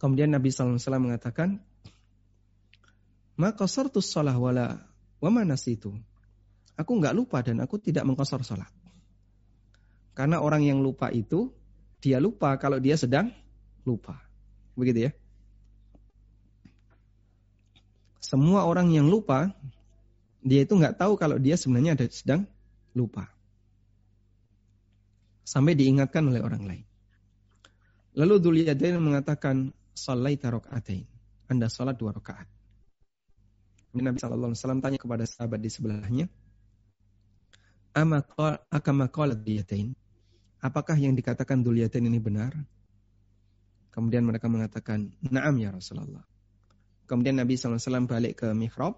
[0.00, 1.60] Kemudian Nabi SAW mengatakan,
[3.36, 4.80] Ma qasartus salah wala
[5.20, 5.92] wa manasitu.
[6.72, 8.70] Aku nggak lupa dan aku tidak mengkosor salat.
[10.16, 11.52] Karena orang yang lupa itu,
[12.02, 13.30] dia lupa kalau dia sedang
[13.86, 14.18] lupa.
[14.74, 15.12] Begitu ya.
[18.18, 19.54] Semua orang yang lupa,
[20.42, 22.42] dia itu nggak tahu kalau dia sebenarnya ada sedang
[22.92, 23.30] lupa.
[25.52, 26.84] sampai diingatkan oleh orang lain.
[28.16, 31.04] Lalu Dzuliyadain mengatakan, "Shallaita raka'atain."
[31.52, 32.48] Anda salat dua rakaat.
[33.92, 36.26] Nabi sallallahu alaihi wasallam tanya kepada sahabat di sebelahnya,
[37.92, 38.24] "Ama
[38.72, 39.92] akama qala Dzuliyadain?"
[40.62, 42.54] Apakah yang dikatakan Dzuliyadain ini benar?
[43.90, 46.22] Kemudian mereka mengatakan, "Na'am ya Rasulullah."
[47.10, 48.96] Kemudian Nabi SAW balik ke mihrab,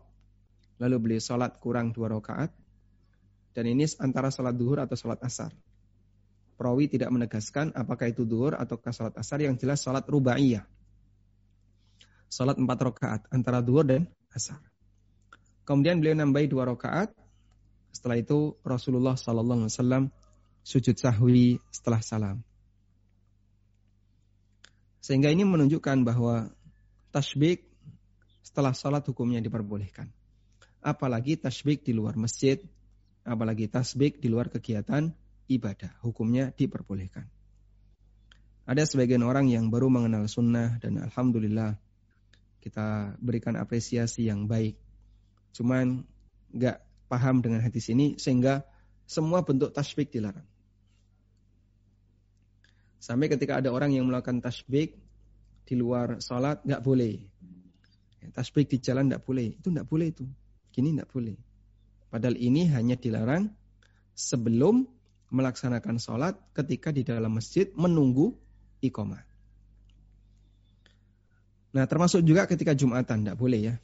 [0.77, 2.53] lalu beliau salat kurang dua rakaat,
[3.57, 5.57] dan ini antara salat duhur atau salat asar.
[6.55, 10.69] Perawi tidak menegaskan apakah itu duhur atau salat asar yang jelas salat rubaiyah.
[12.29, 14.61] Salat empat rakaat antara duhur dan asar.
[15.65, 17.11] Kemudian beliau nambahi dua rakaat.
[17.95, 20.05] Setelah itu Rasulullah Sallallahu Alaihi Wasallam
[20.65, 22.41] sujud sahwi setelah salam.
[25.05, 26.49] Sehingga ini menunjukkan bahwa
[27.13, 27.61] tasbih
[28.41, 30.09] setelah salat hukumnya diperbolehkan.
[30.81, 32.57] Apalagi tasbih di luar masjid,
[33.21, 35.13] apalagi tasbih di luar kegiatan
[35.53, 37.29] ibadah, hukumnya diperbolehkan.
[38.65, 41.77] Ada sebagian orang yang baru mengenal sunnah dan alhamdulillah
[42.65, 44.81] kita berikan apresiasi yang baik.
[45.53, 46.09] Cuman
[46.49, 46.81] nggak
[47.13, 48.65] paham dengan hadis ini sehingga
[49.05, 50.54] semua bentuk tasbih dilarang.
[53.05, 54.97] Sampai ketika ada orang yang melakukan tasbih
[55.69, 57.21] di luar sholat nggak boleh.
[58.33, 59.61] Tasbih di jalan nggak boleh.
[59.61, 60.25] Itu nggak boleh itu.
[60.73, 61.37] Gini nggak boleh.
[62.09, 63.53] Padahal ini hanya dilarang
[64.17, 64.89] sebelum
[65.29, 68.33] melaksanakan sholat ketika di dalam masjid menunggu
[68.81, 69.21] iqomah.
[71.77, 73.75] Nah termasuk juga ketika Jumatan, tidak boleh ya.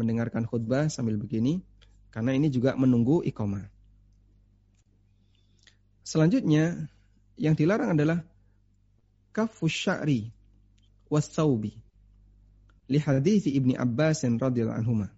[0.00, 1.60] Mendengarkan khutbah sambil begini,
[2.08, 3.68] karena ini juga menunggu iqomah.
[6.06, 6.88] Selanjutnya,
[7.34, 8.22] yang dilarang adalah
[9.34, 10.30] kafus sya'ri
[11.10, 11.74] wasaubi.
[12.86, 15.08] Li hadithi Ibni Abbas radhiyallahu anhuma.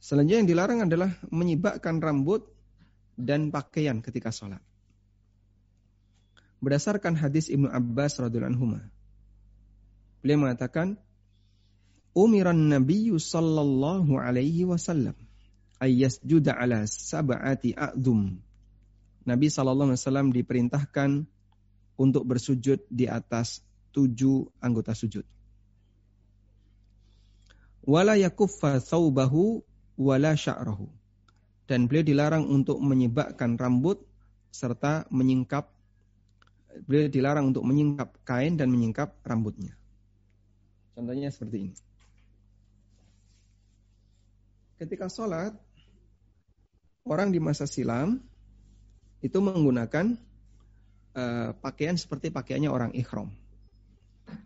[0.00, 2.44] Selanjutnya yang dilarang adalah menyibakkan rambut
[3.16, 4.60] dan pakaian ketika sholat.
[6.60, 8.80] Berdasarkan hadis Ibnu Abbas radhiyallahu anhu,
[10.24, 10.96] beliau mengatakan,
[12.14, 15.18] Umiran Nabi sallallahu alaihi wasallam
[15.82, 18.38] ayyasjuda ala sab'ati a'dum.
[19.24, 21.10] Nabi sallallahu alaihi wasallam diperintahkan
[21.96, 23.64] untuk bersujud di atas
[23.96, 25.24] tujuh anggota sujud.
[27.84, 29.60] Wala yakuffa thawbahu
[30.00, 30.88] wala sya'rahu
[31.64, 34.00] dan beliau dilarang untuk menyibakkan rambut
[34.52, 35.72] serta menyingkap
[36.84, 39.78] beliau dilarang untuk menyingkap kain dan menyingkap rambutnya.
[40.94, 41.76] Contohnya seperti ini.
[44.74, 45.54] Ketika sholat,
[47.06, 48.18] orang di masa silam
[49.24, 50.20] itu menggunakan
[51.16, 53.32] uh, pakaian seperti pakaiannya orang ikhram.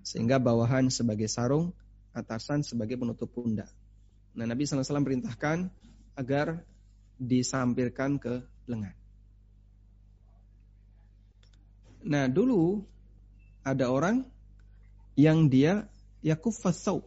[0.07, 1.75] Sehingga bawahan sebagai sarung,
[2.15, 3.71] atasan sebagai penutup pundak.
[4.39, 5.67] Nah Nabi SAW perintahkan
[6.15, 6.63] agar
[7.19, 8.95] disampirkan ke lengan.
[12.07, 12.87] Nah, dulu
[13.67, 14.23] ada orang
[15.19, 15.91] yang dia
[16.23, 17.05] yakuffas saub.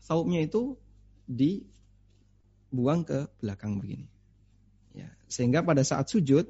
[0.00, 0.80] Saubnya itu
[1.28, 4.08] dibuang ke belakang begini.
[4.96, 6.48] Ya, sehingga pada saat sujud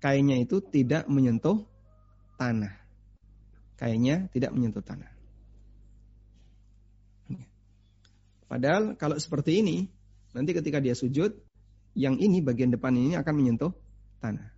[0.00, 1.64] kainnya itu tidak menyentuh
[2.36, 2.74] tanah.
[3.76, 5.16] Kainnya tidak menyentuh tanah.
[8.46, 9.90] Padahal kalau seperti ini,
[10.30, 11.34] nanti ketika dia sujud,
[11.98, 13.74] yang ini bagian depan ini akan menyentuh
[14.22, 14.54] tanah.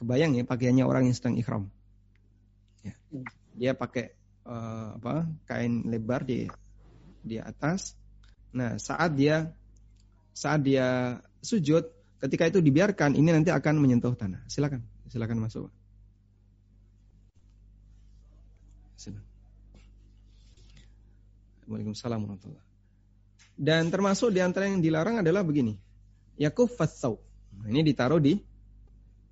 [0.00, 1.68] Kebayang ya pakaiannya orang yang sedang ikhram.
[2.82, 2.96] Ya.
[3.54, 4.16] Dia pakai
[4.48, 6.48] uh, apa kain lebar di
[7.20, 7.94] di atas.
[8.56, 9.52] Nah saat dia
[10.32, 11.84] saat dia sujud,
[12.20, 14.44] ketika itu dibiarkan, ini nanti akan menyentuh tanah.
[14.46, 15.72] Silakan, silakan masuk.
[21.70, 22.66] Waalaikumsalam warahmatullahi
[23.54, 25.78] Dan termasuk di antara yang dilarang adalah begini
[26.40, 27.14] yakuffas saw.
[27.60, 28.40] Nah, ini ditaruh di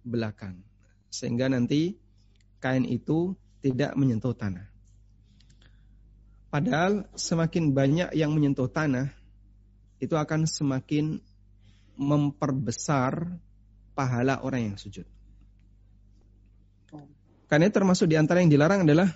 [0.06, 0.60] belakang.
[1.08, 1.96] Sehingga nanti
[2.62, 3.32] kain itu
[3.64, 4.68] tidak menyentuh tanah.
[6.52, 9.12] Padahal semakin banyak yang menyentuh tanah,
[9.98, 11.20] itu akan semakin
[11.98, 13.26] memperbesar
[13.92, 15.04] pahala orang yang sujud.
[17.50, 19.10] Karena termasuk di antara yang dilarang adalah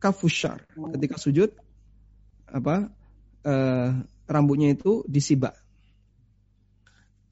[0.00, 0.64] kafushar.
[0.96, 1.52] Ketika sujud,
[2.48, 2.88] apa
[3.44, 3.88] eh,
[4.24, 5.58] rambutnya itu disibak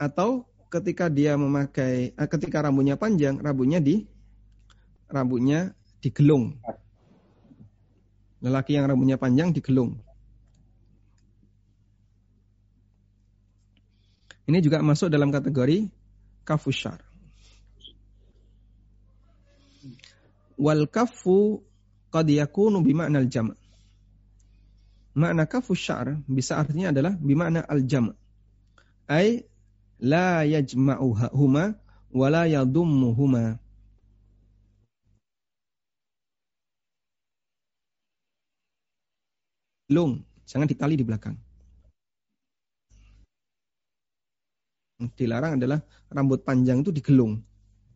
[0.02, 4.02] atau ketika dia memakai eh, ketika rambutnya panjang, rambutnya di
[5.06, 6.58] rambutnya digelung.
[8.42, 10.02] Lelaki yang rambutnya panjang digelung.
[14.52, 15.88] Ini juga masuk dalam kategori
[16.44, 17.00] kafushar.
[20.60, 21.64] Wal kafu
[22.12, 23.56] qad yakunu bima'na al-jam'.
[25.16, 28.12] Makna kafushar bisa artinya adalah bima'na al-jam'.
[29.08, 29.48] Ai
[29.96, 31.72] la yajma'uhuma
[32.12, 33.56] wa la yadummuhuma.
[39.88, 41.40] Lung, jangan ditali di belakang.
[45.10, 45.82] Dilarang adalah
[46.12, 47.42] rambut panjang itu digelung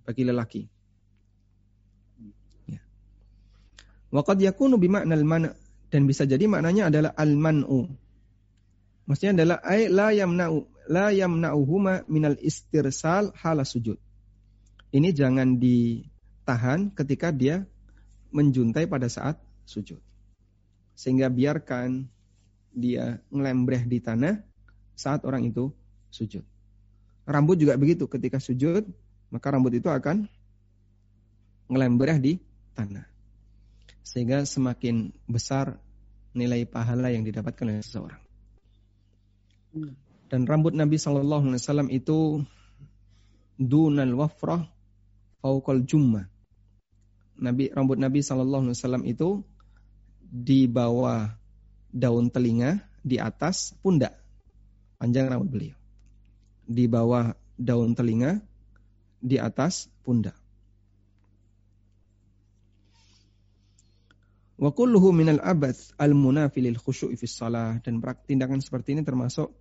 [0.03, 0.63] bagi lelaki.
[2.67, 2.81] Ya.
[4.11, 5.55] Waqad yakunu bima'nal man'
[5.91, 7.87] dan bisa jadi maknanya adalah al-man'u.
[9.07, 13.99] Maksudnya adalah ay la yamna'u la yamna'uhuma minal istirsal hala sujud.
[14.91, 17.67] Ini jangan ditahan ketika dia
[18.35, 19.99] menjuntai pada saat sujud.
[20.97, 22.07] Sehingga biarkan
[22.75, 24.43] dia ngelembreh di tanah
[24.97, 25.71] saat orang itu
[26.11, 26.43] sujud.
[27.27, 28.87] Rambut juga begitu, ketika sujud,
[29.35, 30.31] maka rambut itu akan
[31.67, 32.33] ngelembreh di
[32.79, 33.03] tanah.
[34.07, 35.83] Sehingga semakin besar
[36.31, 38.23] nilai pahala yang didapatkan oleh seseorang.
[40.31, 42.47] Dan rambut Nabi Shallallahu Alaihi Wasallam itu
[43.59, 44.71] dunal wafrah
[45.43, 46.31] faukal jumma.
[47.43, 49.43] Nabi rambut Nabi Shallallahu Alaihi Wasallam itu
[50.23, 51.35] di bawah
[51.91, 54.15] daun telinga, di atas pundak.
[55.03, 55.86] Panjang rambut beliau
[56.67, 58.43] di bawah daun telinga,
[59.23, 60.37] di atas pundak.
[64.57, 69.53] Wa kulluhu minal abath al-munafilil khusyu'i fi salah dan tindakan seperti ini termasuk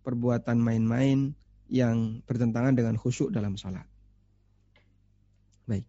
[0.00, 1.36] perbuatan main-main
[1.68, 3.84] yang bertentangan dengan khusyuk dalam salat.
[5.68, 5.84] Baik.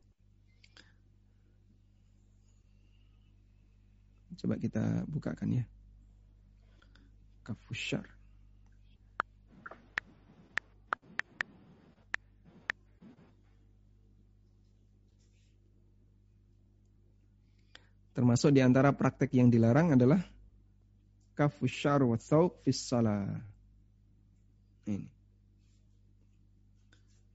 [4.36, 5.66] Coba kita bukakan ya.
[7.48, 8.21] Kafusyar.
[18.12, 20.20] Termasuk di antara praktek yang dilarang adalah
[21.36, 22.20] kafusyar wa
[22.68, 22.92] fis
[24.86, 25.08] Ini.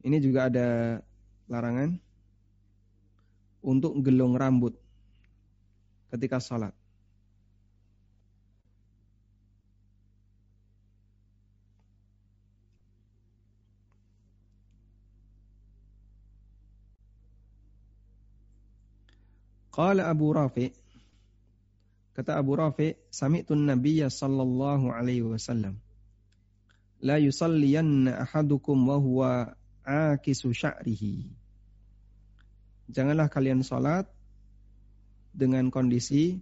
[0.07, 1.01] Ini juga ada
[1.51, 1.99] larangan
[3.65, 4.77] untuk gelung rambut
[6.15, 6.71] ketika salat.
[19.77, 20.73] Qala Abu Rafi
[22.17, 25.77] Kata Abu Rafi, sami'tun nabiyya sallallahu alaihi wasallam.
[27.05, 29.31] La yusalliyanna ahadukum wa huwa
[29.85, 31.29] akisu sya'rihi.
[32.89, 34.09] Janganlah kalian salat
[35.37, 36.41] dengan kondisi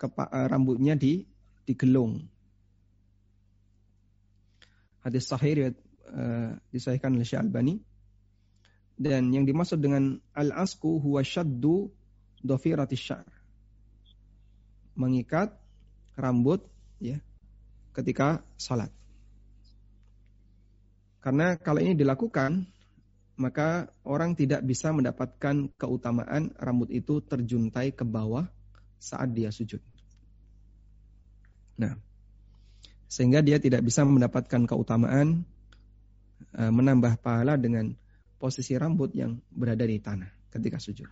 [0.00, 1.28] uh, rambutnya di
[1.68, 2.24] digelung.
[5.04, 5.76] Hadis sahih
[6.08, 7.84] uh, disahihkan oleh Syekh Albani.
[8.96, 11.92] Dan yang dimaksud dengan al-asku huwa syaddu
[12.42, 13.26] dhafirati syar.
[14.98, 15.56] Mengikat
[16.18, 16.66] rambut
[17.00, 17.16] ya
[17.96, 18.92] ketika salat.
[21.22, 22.66] Karena kalau ini dilakukan,
[23.38, 28.44] maka orang tidak bisa mendapatkan keutamaan rambut itu terjuntai ke bawah
[28.98, 29.80] saat dia sujud.
[31.78, 31.96] Nah,
[33.08, 35.46] sehingga dia tidak bisa mendapatkan keutamaan
[36.52, 37.94] e, menambah pahala dengan
[38.36, 41.08] posisi rambut yang berada di tanah ketika sujud.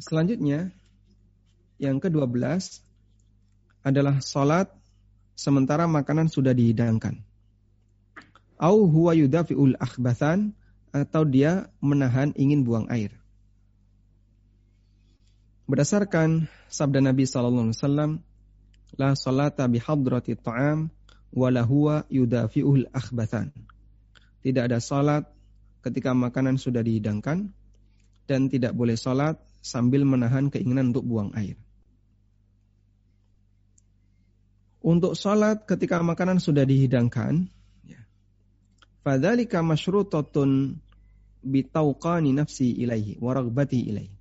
[0.00, 0.72] Selanjutnya,
[1.76, 2.40] yang ke-12
[3.84, 4.72] adalah salat
[5.36, 7.20] sementara makanan sudah dihidangkan.
[8.56, 10.54] Au huwa yudafi'ul akhbathan
[10.94, 13.10] atau dia menahan ingin buang air.
[15.66, 18.10] Berdasarkan sabda Nabi sallallahu alaihi wasallam,
[18.96, 20.88] la salata bi hadrati ta'am
[21.32, 23.50] wa la huwa yudafi'ul akhbathan.
[24.40, 25.26] Tidak ada salat
[25.82, 27.50] ketika makanan sudah dihidangkan
[28.30, 31.54] dan tidak boleh salat sambil menahan keinginan untuk buang air.
[34.82, 37.46] Untuk sholat ketika makanan sudah dihidangkan,
[37.86, 38.02] ya.
[39.06, 40.82] fadzalika masyrutatun
[41.46, 44.18] bitauqani nafsi ilaihi waragbati ilaihi.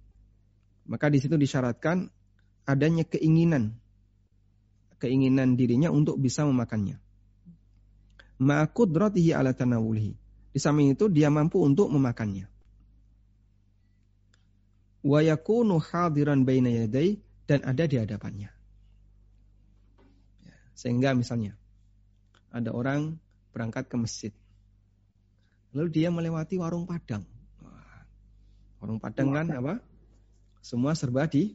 [0.86, 2.14] Maka di situ disyaratkan
[2.70, 3.74] adanya keinginan
[5.02, 7.02] keinginan dirinya untuk bisa memakannya.
[8.38, 10.14] Ma'qudratihi ala tanawulihi.
[10.54, 12.51] Di samping itu dia mampu untuk memakannya
[15.02, 17.18] wa yakunu hadiran baina yaday
[17.50, 18.50] dan ada di hadapannya.
[20.46, 21.58] Ya, sehingga misalnya
[22.54, 23.18] ada orang
[23.52, 24.34] berangkat ke masjid.
[25.72, 27.24] Lalu dia melewati warung Padang.
[28.82, 29.74] warung Padang kan apa?
[30.62, 31.54] Semua serba di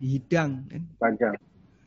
[0.00, 0.82] hidang kan.
[1.00, 1.36] Padang.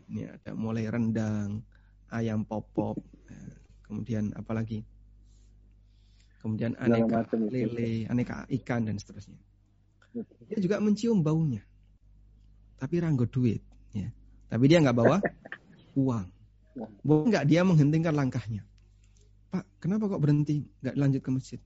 [0.05, 1.65] Ini ada mulai rendang,
[2.13, 3.41] ayam popop, ya,
[3.89, 4.85] kemudian apa lagi?
[6.45, 9.41] Kemudian aneka lele, aneka ikan dan seterusnya.
[10.47, 11.63] Dia juga mencium baunya.
[12.79, 13.59] Tapi ranggo duit.
[13.91, 14.11] Ya.
[14.47, 15.19] Tapi dia nggak bawa
[15.99, 16.27] uang.
[17.03, 18.63] Boleh nggak dia menghentikan langkahnya?
[19.51, 20.63] Pak, kenapa kok berhenti?
[20.83, 21.61] Nggak lanjut ke masjid?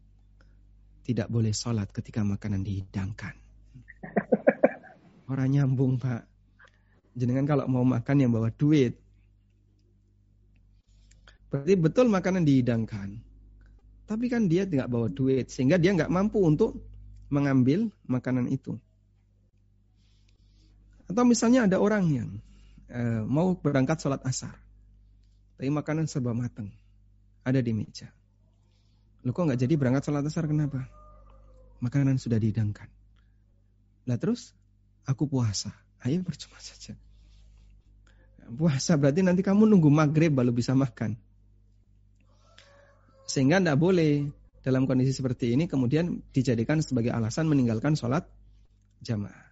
[1.06, 3.34] Tidak boleh sholat ketika makanan dihidangkan.
[5.30, 6.26] Orang nyambung, Pak.
[7.18, 8.98] Jenengan kalau mau makan yang bawa duit.
[11.50, 13.18] Berarti betul makanan dihidangkan.
[14.06, 15.50] Tapi kan dia tidak bawa duit.
[15.50, 16.89] Sehingga dia nggak mampu untuk
[17.30, 18.78] mengambil makanan itu.
[21.10, 22.30] Atau misalnya ada orang yang
[22.94, 24.54] uh, mau berangkat sholat asar.
[25.58, 26.70] Tapi makanan serba matang.
[27.42, 28.10] Ada di meja.
[29.26, 30.86] Lu kok nggak jadi berangkat sholat asar kenapa?
[31.82, 32.88] Makanan sudah dihidangkan.
[34.06, 34.54] Lah terus
[35.06, 35.74] aku puasa.
[36.06, 36.94] Ayo percuma saja.
[38.50, 41.18] Puasa berarti nanti kamu nunggu maghrib baru bisa makan.
[43.30, 44.26] Sehingga tidak boleh
[44.60, 48.28] dalam kondisi seperti ini kemudian dijadikan sebagai alasan meninggalkan sholat
[49.00, 49.50] jamaah.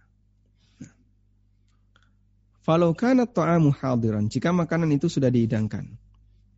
[2.68, 5.88] Falau kana ta'amu hadiran, jika makanan itu sudah dihidangkan.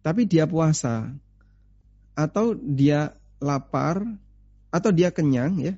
[0.02, 1.14] Tapi dia puasa
[2.18, 4.02] atau dia lapar
[4.74, 5.74] atau dia kenyang ya.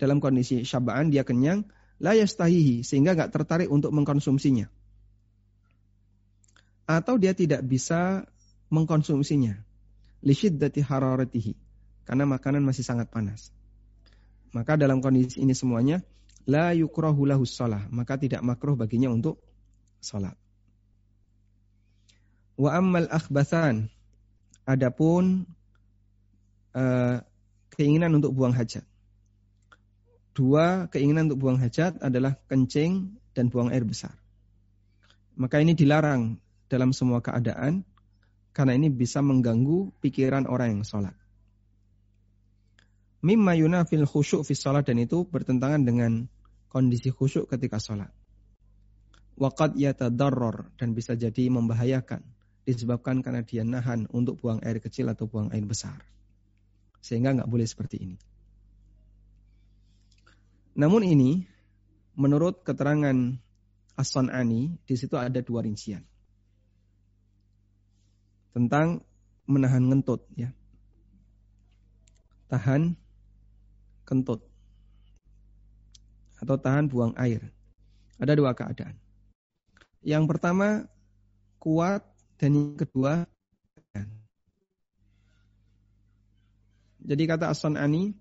[0.00, 1.68] Dalam kondisi syabaan dia kenyang,
[2.00, 4.64] la yastahihi sehingga nggak tertarik untuk mengkonsumsinya.
[6.88, 8.24] Atau dia tidak bisa
[8.72, 9.60] mengkonsumsinya.
[10.24, 11.69] Lishiddati hararatihi.
[12.04, 13.54] Karena makanan masih sangat panas.
[14.50, 16.02] Maka dalam kondisi ini semuanya
[16.48, 17.54] la yukrahu lahus
[17.94, 19.38] maka tidak makruh baginya untuk
[20.02, 20.34] salat.
[22.58, 23.88] Wa ammal akhbathan
[24.66, 25.46] adapun
[26.74, 27.22] uh,
[27.74, 28.84] keinginan untuk buang hajat.
[30.36, 34.14] Dua keinginan untuk buang hajat adalah kencing dan buang air besar.
[35.34, 36.38] Maka ini dilarang
[36.70, 37.82] dalam semua keadaan
[38.54, 41.14] karena ini bisa mengganggu pikiran orang yang sholat.
[43.20, 46.24] Mimma yunafil khusyuk fi sholat dan itu bertentangan dengan
[46.72, 48.08] kondisi khusyuk ketika sholat
[49.40, 52.20] waqad yatadarrar dan bisa jadi membahayakan
[52.68, 56.04] disebabkan karena dia nahan untuk buang air kecil atau buang air besar.
[57.00, 58.16] Sehingga nggak boleh seperti ini.
[60.76, 61.40] Namun ini
[62.20, 63.16] menurut keterangan
[63.96, 66.04] As-San'ani di situ ada dua rincian.
[68.52, 69.00] Tentang
[69.48, 70.52] menahan ngentut ya.
[72.52, 72.92] Tahan
[74.10, 74.42] kentut
[76.42, 77.54] atau tahan buang air.
[78.18, 78.98] Ada dua keadaan.
[80.02, 80.90] Yang pertama
[81.62, 82.02] kuat
[82.40, 83.28] dan yang kedua
[87.00, 88.12] Jadi kata Asan Ani,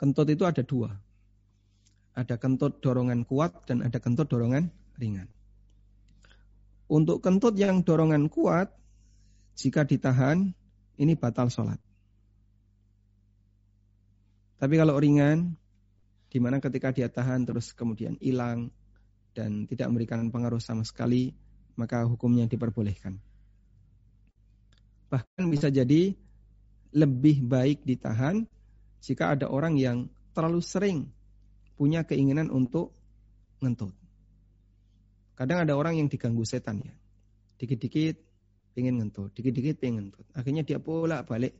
[0.00, 0.96] kentut itu ada dua.
[2.16, 5.28] Ada kentut dorongan kuat dan ada kentut dorongan ringan.
[6.88, 8.72] Untuk kentut yang dorongan kuat,
[9.54, 10.56] jika ditahan,
[10.96, 11.78] ini batal sholat.
[14.58, 15.54] Tapi kalau ringan,
[16.28, 18.74] di mana ketika dia tahan terus kemudian hilang,
[19.38, 21.30] dan tidak memberikan pengaruh sama sekali,
[21.78, 23.22] maka hukumnya diperbolehkan.
[25.14, 26.10] Bahkan bisa jadi
[26.90, 28.42] lebih baik ditahan
[28.98, 31.06] jika ada orang yang terlalu sering
[31.78, 32.90] punya keinginan untuk
[33.62, 33.94] ngentut.
[35.38, 36.90] Kadang ada orang yang diganggu setan ya.
[37.62, 38.18] Dikit-dikit
[38.74, 40.26] pengen ngentut, dikit-dikit pengen ngentut.
[40.34, 41.54] Akhirnya dia pula balik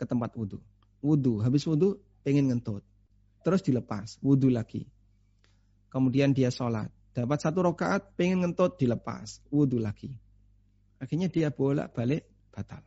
[0.00, 0.64] ke tempat wudhu.
[1.04, 2.82] Wudhu, habis wudhu pengen ngentut.
[3.42, 4.84] Terus dilepas, wudhu lagi.
[5.88, 6.92] Kemudian dia sholat.
[7.16, 9.40] Dapat satu rokaat, pengen ngentut, dilepas.
[9.48, 10.12] Wudhu lagi.
[11.00, 12.84] Akhirnya dia bolak-balik batal.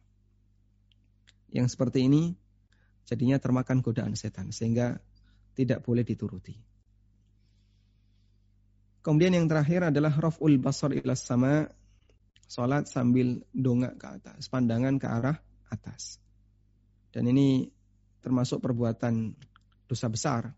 [1.51, 2.32] Yang seperti ini
[3.03, 4.53] jadinya termakan godaan setan.
[4.53, 5.01] Sehingga
[5.57, 6.55] tidak boleh dituruti.
[9.01, 11.67] Kemudian yang terakhir adalah raf'ul basar ilas sama.
[12.45, 14.45] Salat sambil dongak ke atas.
[14.51, 15.39] Pandangan ke arah
[15.71, 16.19] atas.
[17.11, 17.67] Dan ini
[18.22, 19.34] termasuk perbuatan
[19.89, 20.53] dosa besar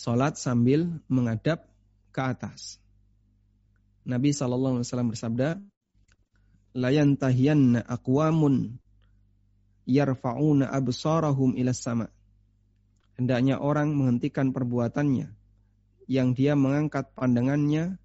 [0.00, 1.68] Salat sambil menghadap
[2.08, 2.80] ke atas.
[4.08, 5.60] Nabi SAW bersabda,
[6.72, 8.80] Layan tahiyanna aqwamun
[9.84, 12.08] yarfa'una absarahum ila sama.
[13.20, 15.36] Hendaknya orang menghentikan perbuatannya
[16.08, 18.00] yang dia mengangkat pandangannya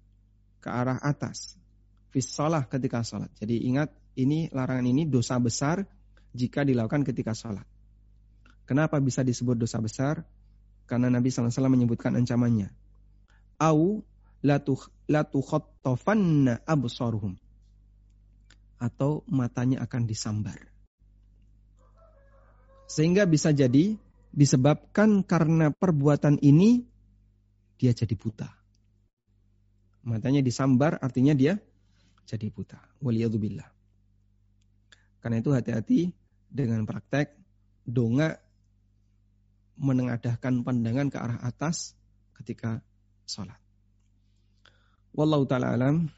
[0.60, 1.56] ke arah atas.
[2.12, 3.32] Fisalah ketika salat.
[3.40, 3.88] Jadi ingat
[4.20, 5.88] ini larangan ini dosa besar
[6.36, 7.64] jika dilakukan ketika salat.
[8.68, 10.28] Kenapa bisa disebut dosa besar?
[10.84, 12.68] Karena Nabi SAW menyebutkan ancamannya.
[13.56, 14.04] Au
[14.44, 14.76] latu
[16.68, 17.34] absaruhum.
[18.76, 20.60] Atau matanya akan disambar.
[22.86, 23.96] Sehingga bisa jadi
[24.36, 26.84] disebabkan karena perbuatan ini
[27.80, 28.52] dia jadi buta.
[30.06, 31.58] Matanya disambar artinya dia
[32.28, 32.78] jadi buta.
[33.02, 33.66] Waliyadzubillah.
[35.18, 36.14] Karena itu hati-hati
[36.50, 37.34] dengan praktek
[37.86, 38.42] dongak
[39.76, 41.92] menengadahkan pandangan ke arah atas
[42.40, 42.80] ketika
[43.28, 43.60] sholat.
[45.16, 46.12] Wallahu ta'ala alam.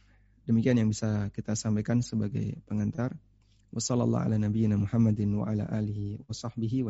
[0.48, 3.14] Demikian yang bisa kita sampaikan sebagai pengantar.
[3.68, 6.88] Wassalamualaikum Muhammadin wa ala alihi wa sahbihi.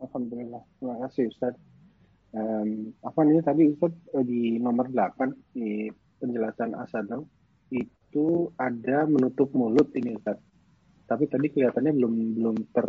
[0.00, 0.62] Alhamdulillah.
[0.80, 1.54] Terima kasih Ustaz.
[2.32, 5.88] Um, apa nih tadi Ustaz eh, di nomor 8 di
[6.20, 7.24] penjelasan asadam
[7.68, 10.40] itu ada menutup mulut ini Ustaz.
[11.06, 12.86] Tapi tadi kelihatannya belum belum ter,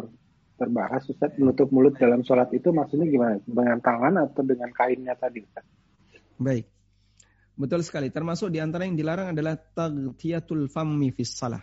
[0.57, 1.37] terbahas Ustaz.
[1.37, 3.37] Menutup mulut dalam sholat itu maksudnya gimana?
[3.45, 5.65] Dengan tangan atau dengan kainnya tadi Ustaz?
[6.41, 6.65] Baik.
[7.57, 8.09] Betul sekali.
[8.13, 11.61] Termasuk di antara yang dilarang adalah taghtiyatul fammi fis salah.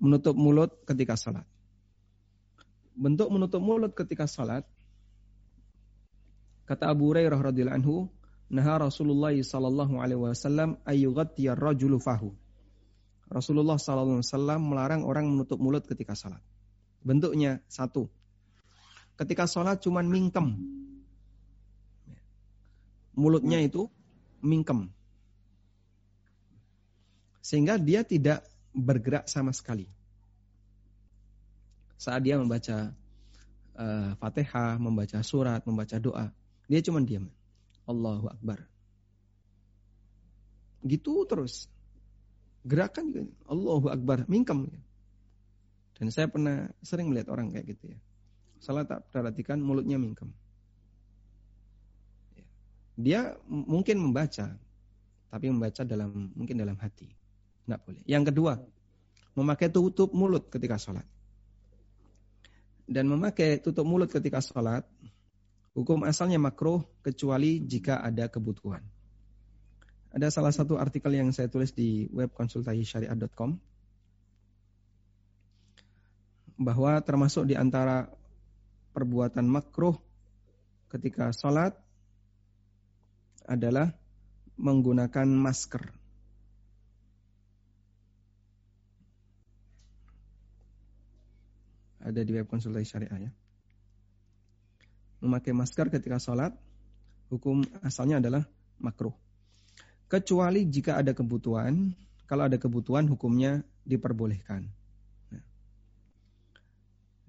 [0.00, 1.48] Menutup mulut ketika salat.
[2.94, 4.68] Bentuk menutup mulut ketika salat
[6.64, 7.96] kata Abu Hurairah radhiyallahu anhu,
[8.48, 12.32] "Naha Rasulullah sallallahu alaihi wasallam ayyughattiya rajulu fahu."
[13.34, 16.38] Rasulullah wasallam melarang orang menutup mulut ketika salat.
[17.02, 18.06] Bentuknya satu.
[19.18, 20.54] Ketika salat cuman mingkem.
[23.18, 23.90] Mulutnya itu
[24.38, 24.94] mingkem
[27.44, 28.40] sehingga dia tidak
[28.72, 29.84] bergerak sama sekali.
[32.00, 32.96] Saat dia membaca
[33.76, 36.32] uh, Fatihah, membaca surat, membaca doa,
[36.64, 37.28] dia cuma diam.
[37.84, 38.64] Allahu Akbar.
[40.80, 41.68] Gitu terus.
[42.64, 44.72] Gerakan juga Allahu Akbar, mingkem.
[46.00, 47.98] Dan saya pernah sering melihat orang kayak gitu ya.
[48.58, 50.32] Salah tak perhatikan mulutnya mingkem.
[52.96, 54.56] Dia mungkin membaca,
[55.28, 57.10] tapi membaca dalam mungkin dalam hati.
[57.68, 58.02] Nggak boleh.
[58.08, 58.52] Yang kedua,
[59.36, 61.06] memakai tutup mulut ketika sholat.
[62.88, 64.86] Dan memakai tutup mulut ketika sholat,
[65.74, 68.80] hukum asalnya makruh kecuali jika ada kebutuhan.
[70.14, 73.58] Ada salah satu artikel yang saya tulis di web konsultasi syariat.com
[76.54, 78.06] bahwa termasuk di antara
[78.94, 79.98] perbuatan makruh
[80.86, 81.74] ketika sholat
[83.42, 83.90] adalah
[84.54, 86.04] menggunakan masker.
[92.04, 93.30] ada di web konsultasi syariah ya.
[95.24, 96.52] Memakai masker ketika sholat,
[97.32, 98.44] hukum asalnya adalah
[98.76, 99.16] makruh.
[100.08, 101.96] Kecuali jika ada kebutuhan,
[102.28, 104.68] kalau ada kebutuhan hukumnya diperbolehkan.
[105.32, 105.44] Nah.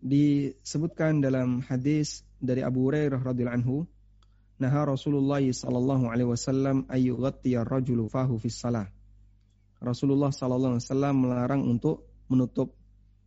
[0.04, 3.78] Disebutkan dalam hadis dari Abu Hurairah radhiyallahu anhu,
[4.56, 8.88] Naha Rasulullah sallallahu alaihi wasallam ayyughatti ar-rajulu fahu fis salah.
[9.84, 12.72] Rasulullah sallallahu alaihi wasallam melarang untuk menutup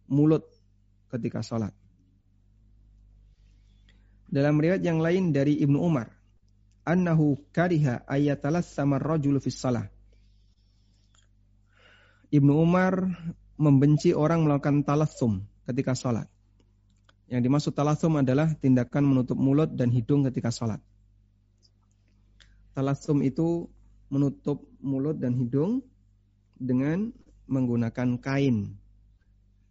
[0.09, 0.49] mulut
[1.13, 1.73] ketika sholat.
[4.29, 6.18] Dalam riwayat yang lain dari Ibnu Umar,
[6.89, 9.93] annahu kariha ayatalassama rajul fis salah.
[12.33, 13.05] Ibnu Umar
[13.61, 16.29] membenci orang melakukan talassum ketika sholat.
[17.29, 20.81] Yang dimaksud talassum adalah tindakan menutup mulut dan hidung ketika sholat.
[22.73, 23.69] Talassum itu
[24.09, 25.85] menutup mulut dan hidung
[26.57, 27.13] dengan
[27.49, 28.77] menggunakan kain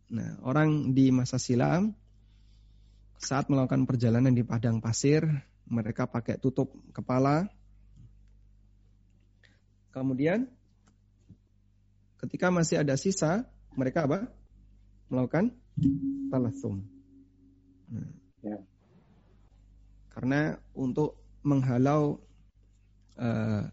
[0.07, 1.91] Nah, orang di masa silam
[3.19, 5.27] saat melakukan perjalanan di padang pasir,
[5.67, 7.47] mereka pakai tutup kepala.
[9.91, 10.47] Kemudian
[12.23, 13.45] ketika masih ada sisa,
[13.75, 14.27] mereka apa?
[15.07, 15.53] Melakukan
[16.31, 16.83] talasum.
[17.87, 18.11] Nah,
[18.43, 18.57] ya.
[20.11, 22.19] Karena untuk menghalau
[23.15, 23.63] uh,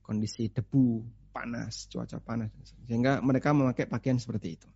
[0.00, 1.02] kondisi debu,
[1.34, 2.54] panas, cuaca panas,
[2.86, 4.68] sehingga mereka memakai pakaian seperti itu.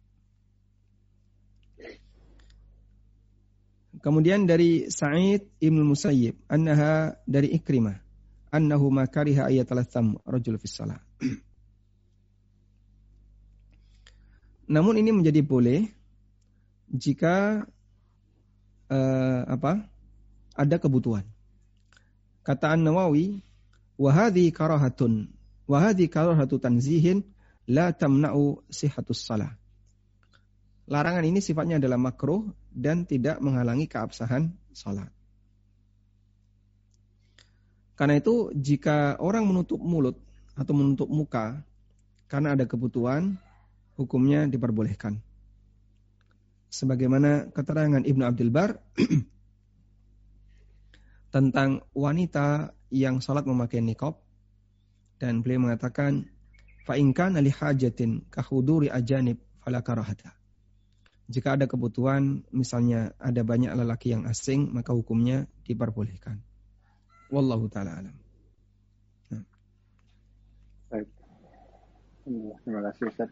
[4.03, 8.03] Kemudian dari Sa'id Ibn Musayyib, annaha dari Ikrimah,
[8.51, 10.99] annahu ma kariha ayat al-tham rajul fis salah.
[14.75, 15.87] Namun ini menjadi boleh
[16.91, 17.63] jika
[18.91, 19.87] uh, apa?
[20.53, 21.25] ada kebutuhan.
[22.45, 23.41] Kata An-Nawawi,
[23.97, 25.33] wa hadhi karahatun
[25.69, 27.25] wa hadhi karahatu tanzihin
[27.71, 29.55] la tamna'u sihatus salah.
[30.91, 35.11] Larangan ini sifatnya adalah makruh dan tidak menghalangi keabsahan sholat.
[37.95, 40.19] Karena itu jika orang menutup mulut
[40.59, 41.63] atau menutup muka
[42.27, 43.39] karena ada kebutuhan,
[43.95, 45.23] hukumnya diperbolehkan.
[46.73, 48.81] Sebagaimana keterangan Ibnu Abdul Bar
[51.37, 54.19] tentang wanita yang sholat memakai nikob
[55.21, 56.27] dan beliau mengatakan
[56.89, 60.42] fa'inkan ali hajatin kahuduri ajanib fala karahata.
[61.31, 66.43] Jika ada kebutuhan, misalnya ada banyak lelaki yang asing, maka hukumnya diperbolehkan.
[67.33, 68.17] Wallahu taala alam.
[69.33, 69.45] Nah.
[72.63, 73.31] Terima kasih Ustaz.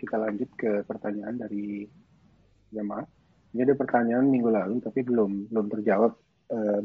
[0.00, 1.86] Kita lanjut ke pertanyaan dari
[2.72, 3.04] jemaah.
[3.52, 6.12] Ini ada pertanyaan minggu lalu tapi belum belum terjawab.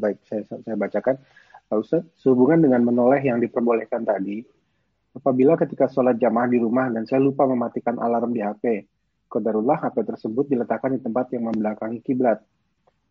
[0.02, 1.16] baik, saya saya bacakan.
[1.72, 4.44] Ustaz, sehubungan dengan menoleh yang diperbolehkan tadi,
[5.12, 8.88] Apabila ketika sholat jamaah di rumah dan saya lupa mematikan alarm di HP,
[9.32, 12.44] kodarullah HP tersebut diletakkan di tempat yang membelakangi kiblat.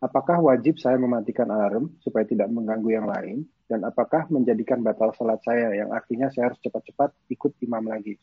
[0.02, 3.46] Apakah wajib saya mematikan alarm supaya tidak mengganggu yang lain?
[3.66, 8.18] Dan apakah menjadikan batal sholat saya yang artinya saya harus cepat-cepat ikut imam lagi?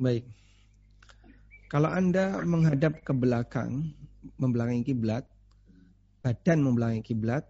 [0.00, 0.24] Baik.
[1.68, 3.92] Kalau Anda menghadap ke belakang,
[4.36, 5.24] membelakangi kiblat,
[6.20, 7.44] badan membelakangi kiblat,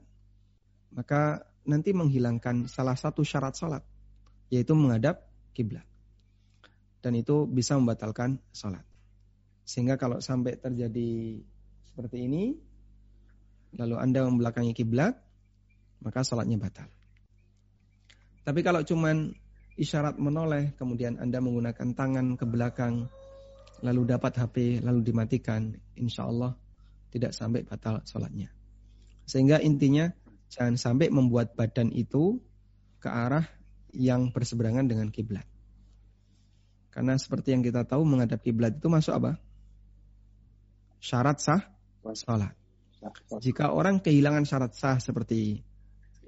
[0.94, 3.82] maka nanti menghilangkan salah satu syarat salat,
[4.48, 5.26] yaitu menghadap
[5.56, 5.84] kiblat.
[7.04, 8.80] Dan itu bisa membatalkan salat.
[9.68, 11.36] Sehingga kalau sampai terjadi
[11.92, 12.56] seperti ini,
[13.76, 15.12] lalu Anda membelakangi kiblat,
[16.00, 16.88] maka salatnya batal.
[18.40, 19.36] Tapi kalau cuman
[19.76, 23.12] isyarat menoleh, kemudian Anda menggunakan tangan ke belakang,
[23.84, 26.56] lalu dapat HP, lalu dimatikan, insya Allah
[27.12, 28.48] tidak sampai batal salatnya.
[29.28, 30.08] Sehingga intinya
[30.48, 32.40] jangan sampai membuat badan itu
[32.96, 33.44] ke arah
[33.92, 35.44] yang berseberangan dengan kiblat.
[36.94, 39.42] Karena seperti yang kita tahu menghadap kiblat itu masuk apa?
[41.04, 41.62] syarat sah
[42.16, 42.56] salat.
[43.44, 45.60] Jika orang kehilangan syarat sah seperti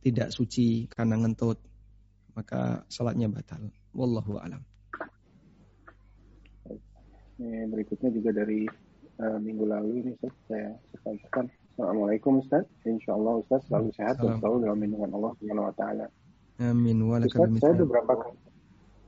[0.05, 1.57] tidak suci karena ngentut,
[2.37, 3.73] maka salatnya batal.
[3.97, 4.61] Wallahu alam.
[7.41, 8.69] Ini berikutnya juga dari
[9.21, 11.49] uh, minggu lalu ini Ustaz, saya sampaikan.
[11.77, 12.64] Assalamualaikum Ustaz.
[12.85, 16.07] Insya Allah Ustaz selalu sehat dan selalu dalam lindungan Allah Subhanahu Wa Taala.
[16.61, 17.05] Amin.
[17.05, 18.12] Ustaz, saya beberapa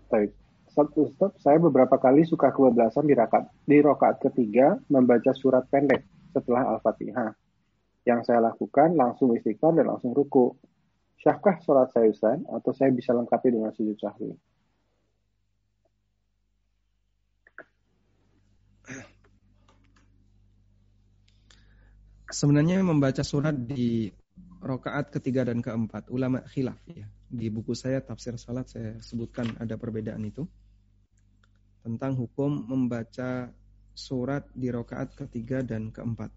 [0.09, 0.33] Baik.
[0.79, 6.79] Ustaz, saya beberapa kali suka kebablasan di rakaat di rakaat ketiga membaca surat pendek setelah
[6.79, 7.35] Al-Fatihah.
[8.07, 10.55] Yang saya lakukan langsung istighfar dan langsung ruku.
[11.19, 14.39] Syahkah sholat saya Ustaz atau saya bisa lengkapi dengan sujud sahwi?
[22.31, 24.15] Sebenarnya membaca surat di
[24.63, 29.77] rokaat ketiga dan keempat ulama khilaf ya di buku saya tafsir salat saya sebutkan ada
[29.77, 30.47] perbedaan itu
[31.83, 33.51] tentang hukum membaca
[33.99, 36.31] surat di rokaat ketiga dan keempat.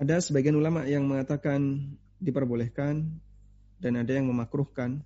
[0.00, 3.08] Ada sebagian ulama yang mengatakan diperbolehkan
[3.78, 5.04] dan ada yang memakruhkan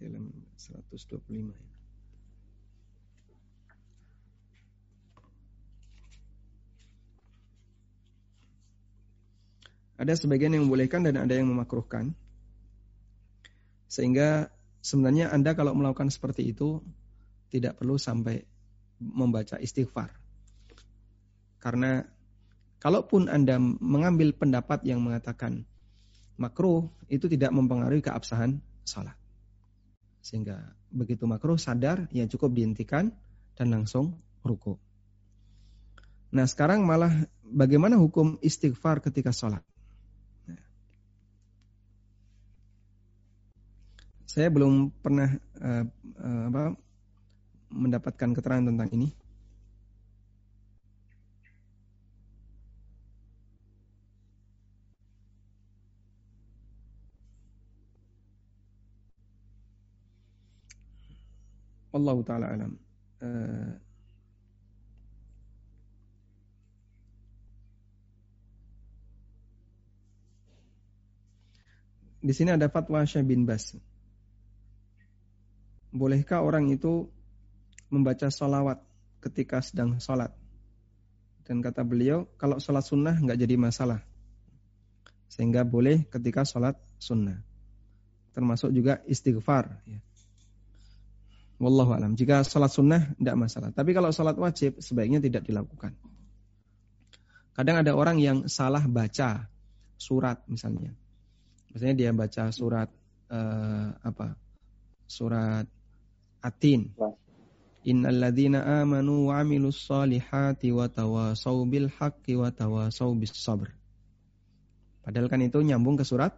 [0.00, 1.75] dalam 125 ya.
[9.96, 12.12] Ada sebagian yang membolehkan dan ada yang memakruhkan.
[13.88, 14.52] Sehingga
[14.84, 16.84] sebenarnya Anda kalau melakukan seperti itu
[17.48, 18.44] tidak perlu sampai
[19.00, 20.12] membaca istighfar.
[21.60, 22.04] Karena
[22.78, 25.64] kalaupun Anda mengambil pendapat yang mengatakan
[26.36, 29.16] makruh itu tidak mempengaruhi keabsahan salat.
[30.20, 33.14] Sehingga begitu makruh sadar ya cukup dihentikan
[33.56, 34.76] dan langsung ruku.
[36.36, 39.64] Nah sekarang malah bagaimana hukum istighfar ketika sholat?
[44.26, 45.30] Saya belum pernah
[45.62, 45.84] uh,
[46.50, 46.74] apa,
[47.70, 49.08] mendapatkan keterangan tentang ini.
[61.96, 62.72] Allah taala alam.
[63.24, 63.72] Uh,
[72.20, 73.72] di sini ada fatwa Syekh bin Bas
[75.96, 77.08] bolehkah orang itu
[77.92, 78.80] membaca salawat
[79.24, 80.32] ketika sedang sholat?
[81.46, 84.02] Dan kata beliau, kalau sholat sunnah nggak jadi masalah.
[85.30, 87.38] Sehingga boleh ketika sholat sunnah.
[88.34, 89.80] Termasuk juga istighfar.
[89.86, 89.98] Ya.
[91.56, 92.12] Wallahu alam.
[92.18, 93.70] Jika sholat sunnah tidak masalah.
[93.72, 95.96] Tapi kalau sholat wajib sebaiknya tidak dilakukan.
[97.56, 99.48] Kadang ada orang yang salah baca
[99.96, 100.92] surat misalnya.
[101.72, 102.92] Misalnya dia baca surat
[103.32, 104.36] uh, apa?
[105.08, 105.64] Surat
[106.46, 106.94] Atin.
[107.86, 113.74] Innalladzina amanu wa amilus salihati wa tawasaw bil haqqi wa tawasaw bis sabr.
[115.06, 116.34] Padahal kan itu nyambung ke surat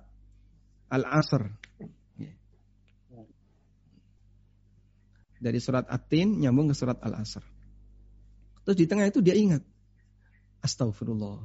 [0.93, 1.49] Al-Asr.
[5.41, 7.45] Dari surat Atin nyambung ke surat Al-Asr.
[8.69, 9.65] Terus di tengah itu dia ingat.
[10.61, 11.41] Astagfirullah.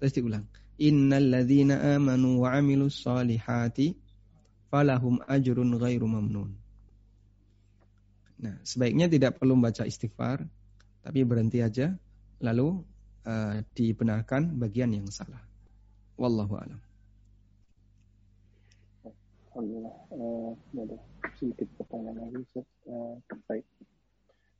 [0.00, 0.48] Terus diulang.
[0.80, 3.92] Innalladzina amanu wa amilus salihati
[4.72, 6.56] falahum ajrun ghairu mamnun.
[8.36, 10.44] Nah, sebaiknya tidak perlu membaca istighfar,
[11.00, 11.96] tapi berhenti aja,
[12.44, 12.84] lalu
[13.24, 15.40] uh, dibenarkan bagian yang salah.
[16.20, 16.80] Wallahu a'lam.
[19.56, 19.96] Alhamdulillah.
[20.12, 20.96] Uh, ada
[21.40, 22.66] sedikit pertanyaan lagi, Ustaz.
[22.84, 23.16] Uh.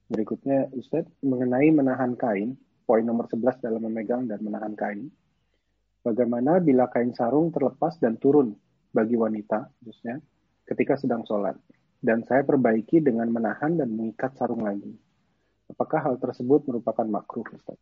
[0.07, 2.57] Berikutnya, Ustaz, mengenai menahan kain,
[2.89, 5.13] poin nomor 11 dalam memegang dan menahan kain.
[6.07, 8.55] Bagaimana bila kain sarung terlepas dan turun
[8.95, 10.23] bagi wanita, khususnya
[10.65, 11.59] ketika sedang sholat,
[12.01, 14.95] dan saya perbaiki dengan menahan dan mengikat sarung lagi.
[15.67, 17.79] Apakah hal tersebut merupakan makruh, Ustaz?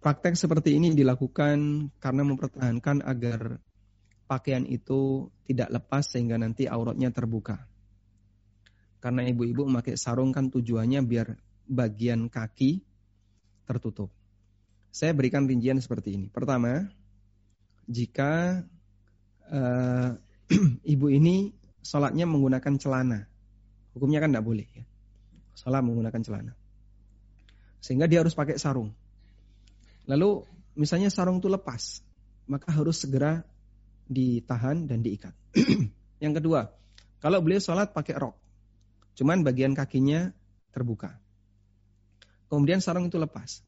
[0.00, 3.60] Praktek seperti ini dilakukan karena mempertahankan agar
[4.26, 7.68] pakaian itu tidak lepas sehingga nanti auratnya terbuka.
[8.98, 11.36] Karena ibu-ibu memakai sarung kan tujuannya biar
[11.68, 12.82] bagian kaki
[13.68, 14.10] tertutup.
[14.90, 16.26] Saya berikan rincian seperti ini.
[16.32, 16.88] Pertama,
[17.84, 18.64] jika
[19.52, 20.10] uh,
[20.94, 21.50] ibu ini
[21.82, 23.26] sholatnya menggunakan celana,
[23.94, 24.84] hukumnya kan tidak boleh ya.
[25.56, 26.52] Sholat menggunakan celana.
[27.82, 28.90] Sehingga dia harus pakai sarung.
[30.06, 30.46] Lalu
[30.78, 32.02] misalnya sarung itu lepas,
[32.46, 33.42] maka harus segera
[34.06, 35.34] ditahan dan diikat.
[36.24, 36.70] Yang kedua,
[37.18, 38.38] kalau beliau sholat pakai rok,
[39.18, 40.30] cuman bagian kakinya
[40.70, 41.18] terbuka.
[42.46, 43.66] Kemudian sarung itu lepas.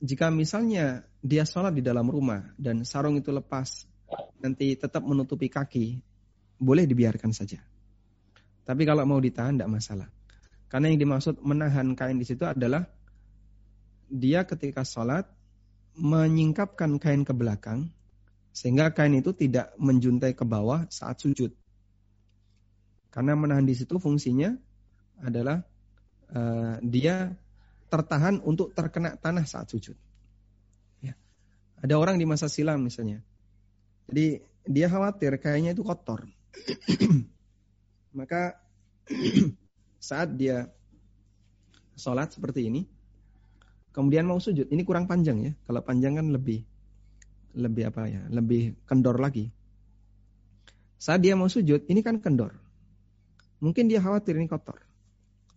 [0.00, 3.89] Jika misalnya dia sholat di dalam rumah dan sarung itu lepas,
[4.40, 6.00] nanti tetap menutupi kaki,
[6.60, 7.60] boleh dibiarkan saja.
[8.64, 10.08] Tapi kalau mau ditahan tidak masalah.
[10.70, 12.86] Karena yang dimaksud menahan kain di situ adalah
[14.06, 15.26] dia ketika sholat
[15.98, 17.90] menyingkapkan kain ke belakang
[18.54, 21.50] sehingga kain itu tidak menjuntai ke bawah saat sujud.
[23.10, 24.54] Karena menahan di situ fungsinya
[25.26, 25.66] adalah
[26.30, 27.34] uh, dia
[27.90, 29.98] tertahan untuk terkena tanah saat sujud.
[31.02, 31.18] Ya.
[31.82, 33.26] Ada orang di masa silam misalnya.
[34.10, 36.26] Jadi dia khawatir kayaknya itu kotor.
[38.18, 38.58] Maka
[40.10, 40.66] saat dia
[41.94, 42.82] sholat seperti ini,
[43.94, 45.52] kemudian mau sujud, ini kurang panjang ya.
[45.62, 46.66] Kalau panjang kan lebih
[47.54, 49.46] lebih apa ya, lebih kendor lagi.
[50.98, 52.58] Saat dia mau sujud, ini kan kendor.
[53.62, 54.82] Mungkin dia khawatir ini kotor.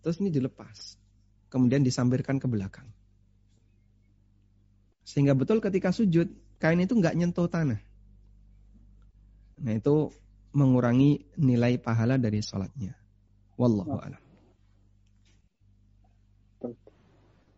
[0.00, 0.96] Terus ini dilepas.
[1.50, 2.86] Kemudian disambirkan ke belakang.
[5.04, 6.32] Sehingga betul ketika sujud,
[6.62, 7.93] kain itu nggak nyentuh tanah.
[9.62, 10.10] Nah itu
[10.54, 12.94] mengurangi nilai pahala dari sholatnya.
[13.58, 14.22] Wallahu a'lam.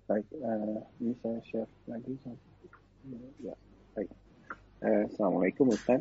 [0.07, 2.15] Baik, uh, ini saya share lagi.
[3.43, 3.59] Ya,
[3.99, 4.07] baik.
[4.79, 5.99] Uh, Assalamualaikum Ustaz.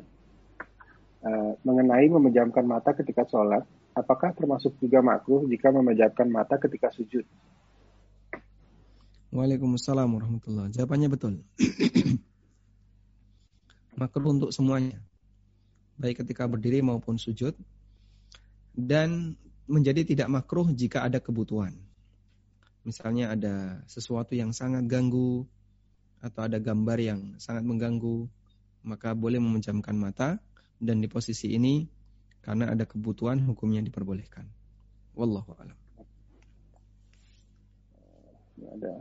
[1.25, 3.65] Uh, mengenai memejamkan mata ketika sholat,
[3.97, 7.25] apakah termasuk juga makruh jika memejamkan mata ketika sujud?
[9.33, 11.41] Waalaikumsalam warahmatullahi Jawabannya betul.
[13.99, 15.01] makruh untuk semuanya.
[15.95, 17.55] Baik ketika berdiri maupun sujud.
[18.75, 21.73] Dan menjadi tidak makruh jika ada kebutuhan.
[22.85, 25.47] Misalnya ada sesuatu yang sangat ganggu
[26.21, 28.29] atau ada gambar yang sangat mengganggu,
[28.85, 30.37] maka boleh memejamkan mata
[30.77, 31.89] dan di posisi ini
[32.45, 34.45] karena ada kebutuhan hukumnya diperbolehkan.
[35.17, 35.79] Wallahu a'lam.
[38.65, 38.93] Ada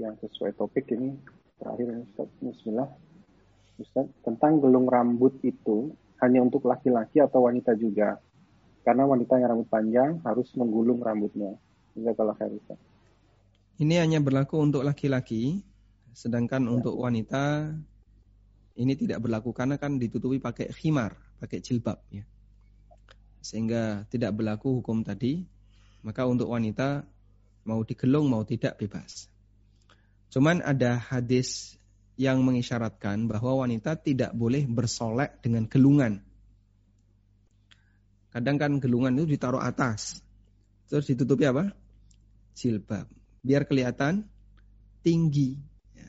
[0.00, 1.14] yang sesuai topik ini
[1.62, 2.90] terakhir Ustaz Bismillah.
[3.78, 8.20] Ustaz, tentang gelung rambut itu hanya untuk laki-laki atau wanita juga?
[8.84, 11.56] Karena wanita yang rambut panjang harus menggulung rambutnya.
[11.94, 12.76] kalau Ustaz.
[13.80, 15.64] Ini hanya berlaku untuk laki-laki,
[16.14, 16.70] sedangkan ya.
[16.70, 17.74] untuk wanita
[18.74, 22.26] ini tidak berlaku karena kan ditutupi pakai khimar, pakai jilbab ya.
[23.38, 25.46] Sehingga tidak berlaku hukum tadi.
[26.04, 27.06] Maka untuk wanita
[27.64, 29.32] mau digelung mau tidak bebas.
[30.28, 31.78] Cuman ada hadis
[32.14, 36.22] yang mengisyaratkan bahwa wanita tidak boleh bersolek dengan gelungan.
[38.30, 40.22] Kadang kan gelungan itu ditaruh atas.
[40.90, 41.74] Terus ditutupi apa?
[42.54, 43.06] Jilbab
[43.44, 44.24] biar kelihatan
[45.04, 45.60] tinggi,
[45.92, 46.08] ya.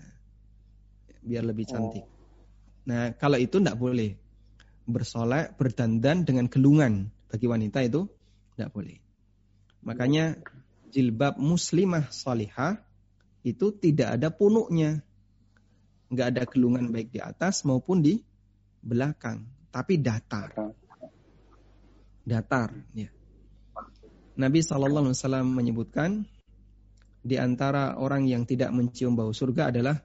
[1.19, 2.07] biar lebih cantik.
[2.87, 4.15] Nah kalau itu tidak boleh
[4.87, 8.07] bersolek, berdandan dengan gelungan bagi wanita itu
[8.55, 8.97] tidak boleh.
[9.83, 10.39] Makanya
[10.95, 12.79] jilbab muslimah salihah
[13.43, 15.03] itu tidak ada punuknya.
[16.09, 18.21] Nggak ada gelungan baik di atas maupun di
[18.85, 19.41] belakang.
[19.73, 20.53] Tapi datar.
[22.21, 22.69] Datar.
[22.93, 23.09] Ya.
[24.35, 25.15] Nabi SAW
[25.47, 26.27] menyebutkan
[27.25, 29.97] di antara orang yang tidak mencium bau surga adalah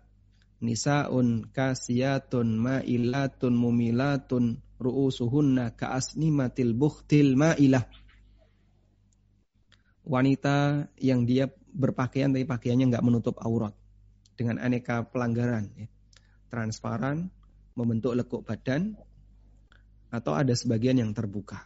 [0.64, 7.84] nisaun kasiyatun ma'ilatun mumilatun ru'usuhunna ka'asnimatil bukhtil ma'ilah.
[10.08, 13.79] Wanita yang dia berpakaian tapi pakaiannya nggak menutup aurat
[14.40, 15.84] dengan aneka pelanggaran ya.
[16.48, 17.28] transparan
[17.76, 18.96] membentuk lekuk badan
[20.08, 21.60] atau ada sebagian yang terbuka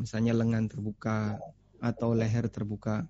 [0.00, 1.36] misalnya lengan terbuka
[1.84, 3.04] atau leher terbuka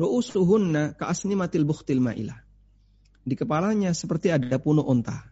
[0.00, 2.40] Ru'usuhunna ka'asnimatil bukhtil ma'ilah.
[3.20, 5.28] Di kepalanya seperti ada punuk unta.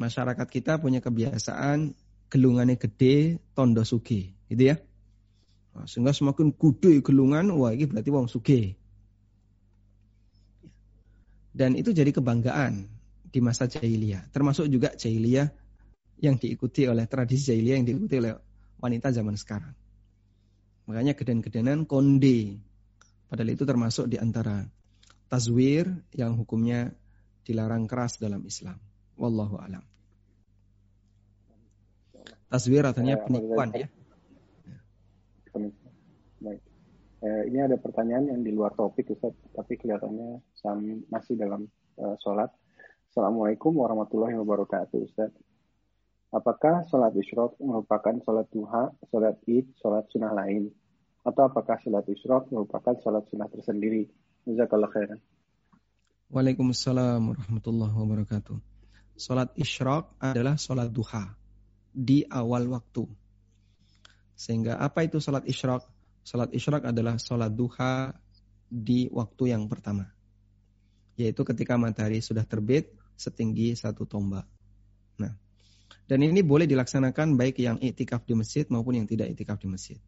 [0.00, 1.92] Masyarakat kita punya kebiasaan
[2.32, 4.76] gelungannya gede, tondo sugi, gitu ya.
[5.76, 8.80] Nah, sehingga semakin gede gelungan, wah ini berarti wong suge.
[11.54, 12.90] Dan itu jadi kebanggaan
[13.30, 14.26] di masa jahiliyah.
[14.34, 15.54] Termasuk juga jahiliyah
[16.18, 18.34] yang diikuti oleh tradisi jahiliyah yang diikuti oleh
[18.82, 19.74] wanita zaman sekarang.
[20.90, 22.58] Makanya geden-gedenan konde.
[23.30, 24.66] Padahal itu termasuk di antara
[25.30, 26.92] tazwir yang hukumnya
[27.46, 28.76] dilarang keras dalam Islam.
[29.14, 29.86] Wallahu alam.
[32.50, 33.88] Tazwir artinya penipuan ya.
[36.42, 36.60] Baik.
[37.24, 40.44] Eh, ini ada pertanyaan yang di luar topik Ustaz, tapi kelihatannya
[41.12, 41.68] masih dalam
[42.00, 42.48] uh, sholat.
[43.12, 45.30] Assalamualaikum warahmatullahi wabarakatuh Ustaz.
[46.34, 50.72] Apakah sholat isyrok merupakan sholat duha, sholat id, sholat sunnah lain?
[51.22, 54.10] Atau apakah sholat isyrok merupakan sholat sunnah tersendiri?
[54.48, 55.20] Jazakallah khairan.
[56.32, 58.56] Waalaikumsalam warahmatullahi wabarakatuh.
[59.14, 61.38] Sholat isyrok adalah sholat duha
[61.94, 63.06] di awal waktu.
[64.34, 65.86] Sehingga apa itu sholat isyrok?
[66.24, 68.08] Salat isyraq adalah salat duha
[68.72, 70.08] di waktu yang pertama.
[71.14, 74.46] Yaitu ketika matahari sudah terbit setinggi satu tombak.
[75.18, 75.32] Nah,
[76.04, 79.98] dan ini boleh dilaksanakan baik yang iktikaf di masjid maupun yang tidak iktikaf di masjid.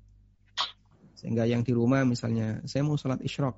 [1.16, 3.56] Sehingga yang di rumah misalnya, saya mau sholat isyraq.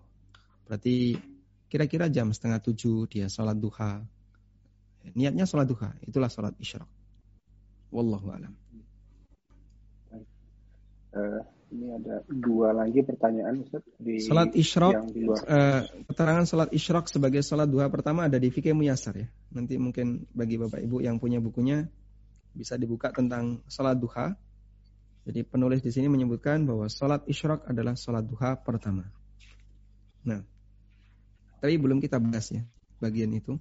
[0.69, 1.19] Berarti
[1.67, 4.05] kira-kira jam setengah tujuh dia sholat duha.
[5.17, 6.87] Niatnya sholat duha, itulah sholat isyraq.
[7.91, 8.55] Wallahu alam.
[11.09, 17.45] Uh, ini ada dua lagi pertanyaan Ustaz di Salat isyraq uh, keterangan salat isyraq sebagai
[17.45, 19.29] salat dua pertama ada di fikih muyasar ya.
[19.53, 21.85] Nanti mungkin bagi Bapak Ibu yang punya bukunya
[22.57, 24.33] bisa dibuka tentang salat duha.
[25.29, 29.05] Jadi penulis di sini menyebutkan bahwa salat isyraq adalah salat duha pertama.
[30.25, 30.41] Nah,
[31.61, 32.65] tapi belum kita bahas ya
[32.97, 33.61] bagian itu.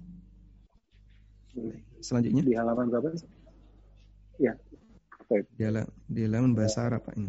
[2.00, 3.12] Selanjutnya di halaman berapa?
[4.40, 4.56] Ya.
[5.28, 5.68] Di,
[6.08, 7.28] di halaman bahasa Arab ini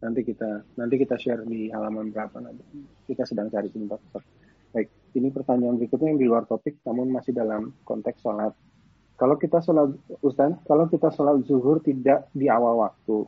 [0.00, 2.64] nanti kita nanti kita share di halaman berapa nanti.
[3.06, 4.00] Kita sedang cari sebentar
[4.70, 4.88] baik
[5.18, 8.54] ini pertanyaan berikutnya yang di luar topik namun masih dalam konteks sholat.
[9.18, 9.92] Kalau kita sholat
[10.22, 13.26] Ustaz kalau kita sholat zuhur tidak di awal waktu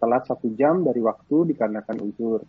[0.00, 2.40] telat satu jam dari waktu dikarenakan uzur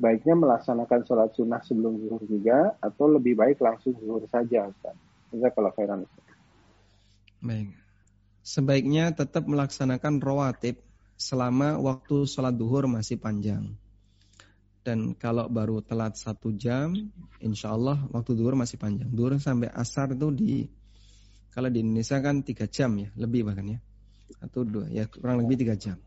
[0.00, 4.96] baiknya melaksanakan sholat sunnah sebelum zuhur juga atau lebih baik langsung zuhur saja Ustaz?
[5.30, 6.24] Kalau Ustaz.
[7.40, 7.70] Baik.
[8.40, 10.80] Sebaiknya tetap melaksanakan rawatib
[11.20, 13.76] selama waktu sholat duhur masih panjang.
[14.80, 16.96] Dan kalau baru telat satu jam,
[17.44, 19.12] insya Allah waktu duhur masih panjang.
[19.12, 20.64] Duhur sampai asar itu di,
[21.52, 23.78] kalau di Indonesia kan tiga jam ya, lebih bahkan ya.
[24.40, 26.00] Atau dua, ya kurang lebih tiga jam.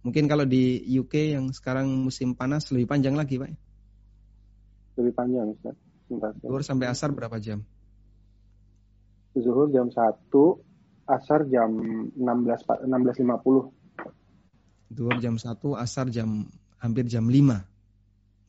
[0.00, 3.52] Mungkin kalau di UK yang sekarang musim panas lebih panjang lagi Pak.
[4.96, 5.76] Lebih panjang Ustaz.
[6.40, 7.60] Duhur sampai asar berapa jam?
[9.36, 10.32] Zuhur jam 1,
[11.12, 11.68] asar jam
[12.16, 13.81] 16 16.50.
[14.92, 16.44] Duhur jam 1, asar jam
[16.76, 17.64] hampir jam 5.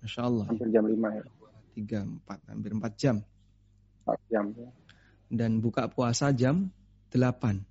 [0.04, 0.46] Masya Allah.
[0.52, 1.24] Hampir jam 5 ya.
[1.80, 3.16] 3, 4, hampir 4 jam.
[4.04, 4.70] 4 jam ya.
[5.32, 6.68] Dan buka puasa jam
[7.16, 7.64] 8.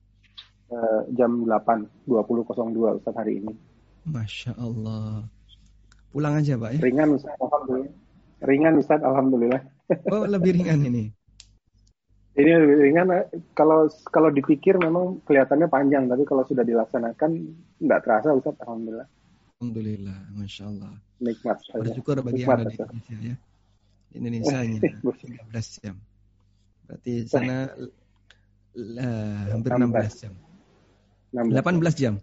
[0.72, 3.52] Uh, jam 8, 20.02 Ustaz hari ini.
[4.08, 5.28] Masya Allah.
[6.08, 6.80] Pulang aja Pak ya.
[6.80, 7.92] Ringan Ustaz, Alhamdulillah.
[8.40, 9.62] Ringan Ustaz, Alhamdulillah.
[10.08, 11.12] Oh lebih ringan ini.
[12.32, 13.06] Ini lebih ringan.
[13.52, 17.30] Kalau kalau dipikir memang kelihatannya panjang, tapi kalau sudah dilaksanakan
[17.76, 18.56] nggak terasa, Ustaz.
[18.64, 19.04] Alhamdulillah.
[19.60, 20.92] Alhamdulillah, masya Allah.
[21.20, 21.56] Nikmat.
[21.76, 23.36] Bersyukur bagi Nikmat, yang ada di Indonesia ya.
[24.12, 25.96] Indonesia hanya 13 jam.
[26.88, 27.56] Berarti sana
[28.76, 30.32] uh, hampir 16 jam.
[31.36, 31.52] 16.
[31.52, 32.14] 18 jam.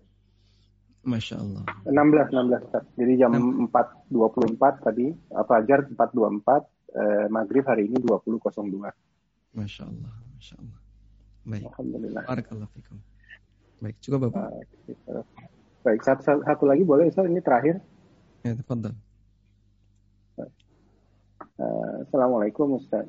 [1.06, 1.64] Masya Allah.
[1.86, 2.84] 16, 16 Ustaz.
[2.98, 3.32] Jadi jam
[3.72, 9.09] 4.24 tadi, Fajar 4.24, eh, Maghrib hari ini 20.02.
[9.54, 10.80] Masya Allah, Masya Allah.
[11.50, 11.64] Baik.
[11.74, 12.24] Alhamdulillah.
[12.30, 12.98] Barakallahu fikum.
[13.80, 14.52] Baik, juga Bapak.
[15.82, 17.80] Baik, satu, satu lagi boleh Ustaz, ini terakhir.
[18.44, 18.94] Ya, tafadhal.
[21.60, 23.08] Uh, Assalamualaikum Ustaz.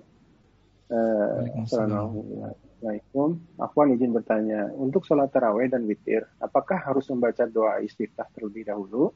[0.90, 3.38] Uh, Assalamualaikum.
[3.58, 9.14] Afwan izin bertanya, untuk sholat taraweh dan witir, apakah harus membaca doa istiftah terlebih dahulu?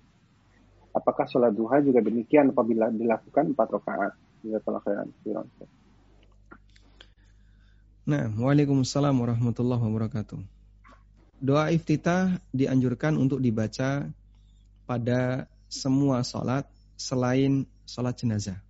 [0.95, 4.13] Apakah sholat duha juga demikian apabila dilakukan empat rakaat?
[4.47, 5.09] Jazakallah khairan.
[8.05, 10.37] Nah, Waalaikumsalam warahmatullahi wabarakatuh.
[11.41, 14.13] Doa iftitah dianjurkan untuk dibaca
[14.85, 16.69] pada semua sholat
[17.01, 18.61] selain sholat jenazah.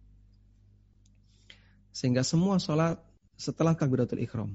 [1.90, 3.02] Sehingga semua sholat
[3.35, 4.55] setelah takbiratul ikhram,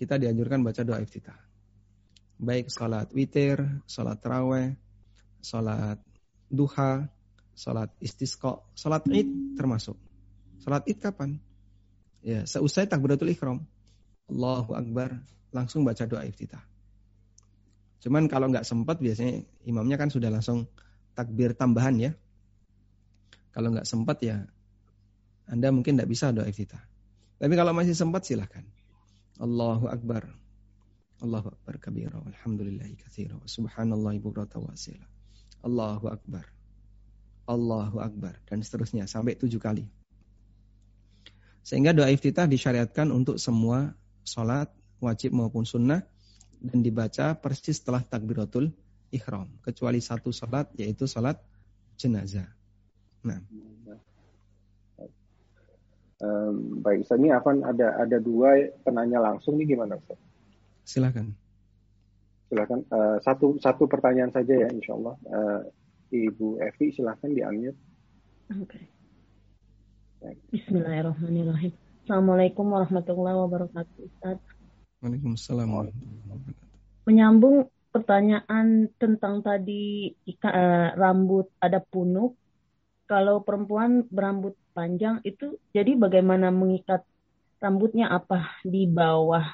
[0.00, 1.36] kita dianjurkan baca doa iftitah.
[2.40, 4.80] Baik sholat witir, sholat terawih,
[5.44, 6.00] sholat
[6.48, 7.04] duha,
[7.52, 10.00] sholat istisqa, sholat id termasuk.
[10.64, 11.36] Sholat id kapan?
[12.24, 13.60] Ya, seusai takbiratul ikhram.
[14.28, 15.20] Allahu Akbar,
[15.52, 16.64] langsung baca doa iftitah.
[18.04, 20.68] Cuman kalau nggak sempat biasanya imamnya kan sudah langsung
[21.16, 22.12] takbir tambahan ya.
[23.54, 24.44] Kalau nggak sempat ya
[25.48, 26.84] Anda mungkin nggak bisa doa iftitah.
[27.40, 28.64] Tapi kalau masih sempat silahkan.
[29.40, 30.28] Allahu Akbar.
[31.24, 32.20] Allahu Akbar kabira.
[32.20, 33.40] Alhamdulillahi kathira.
[33.48, 35.04] Subhanallah bukrata wasila.
[35.64, 36.44] Allahu Akbar.
[37.48, 38.36] Allahu Akbar.
[38.44, 39.88] Dan seterusnya sampai tujuh kali.
[41.64, 46.02] Sehingga doa iftitah disyariatkan untuk semua sholat wajib maupun sunnah
[46.64, 48.72] dan dibaca persis setelah takbiratul
[49.12, 51.38] ihram kecuali satu sholat yaitu sholat
[52.00, 52.48] jenazah.
[53.22, 53.40] Nah.
[56.24, 60.16] Um, baik, Ustaz, ini Afan ada ada dua penanya langsung nih gimana Ustaz?
[60.88, 61.36] Silakan.
[62.48, 62.80] Silakan.
[62.88, 65.14] Uh, satu satu pertanyaan saja ya, Insya Allah.
[65.28, 65.60] Uh,
[66.14, 67.80] Ibu Evi, silakan di unmute.
[68.56, 68.78] Oke.
[70.22, 70.36] Okay.
[70.54, 71.83] Bismillahirrahmanirrahim.
[72.04, 74.36] Assalamualaikum warahmatullahi wabarakatuh, Ustaz.
[75.00, 76.68] Waalaikumsalam warahmatullahi wabarakatuh.
[77.08, 77.56] Menyambung
[77.96, 80.12] pertanyaan tentang tadi
[80.44, 82.36] uh, rambut ada punuk
[83.08, 87.08] kalau perempuan berambut panjang itu jadi bagaimana mengikat
[87.56, 89.48] rambutnya apa di bawah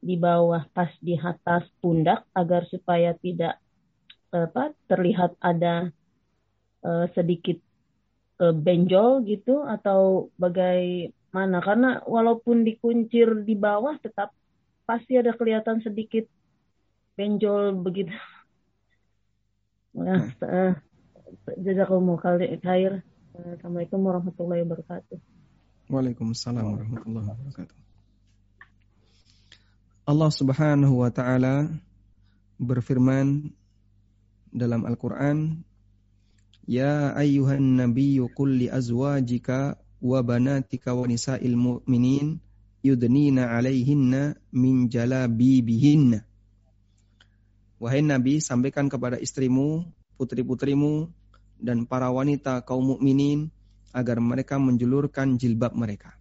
[0.00, 3.60] di bawah pas di atas pundak agar supaya tidak
[4.32, 5.92] apa terlihat ada
[6.80, 7.60] uh, sedikit
[8.40, 10.32] uh, benjol gitu atau
[11.38, 14.34] bagaimana karena walaupun dikuncir di bawah tetap
[14.82, 16.26] pasti ada kelihatan sedikit
[17.14, 18.10] benjol begitu.
[19.94, 20.74] Nah, uh,
[21.62, 23.06] Jazakumullah khair.
[23.38, 25.18] Assalamualaikum warahmatullahi wabarakatuh.
[25.86, 27.78] Waalaikumsalam warahmatullahi wabarakatuh.
[30.08, 31.70] Allah Subhanahu wa taala
[32.58, 33.54] berfirman
[34.50, 35.62] dalam Al-Qur'an,
[36.66, 42.38] "Ya ayyuhan nabiyyu qul li azwajika wa banatika wa nisa'il mu'minin
[42.82, 46.24] yudnina 'alaihinna min jalabibihinna."
[47.78, 49.86] Wahai Nabi, sampaikan kepada istrimu,
[50.18, 51.06] putri-putrimu,
[51.62, 53.54] dan para wanita kaum mukminin
[53.94, 56.18] agar mereka menjulurkan jilbab mereka.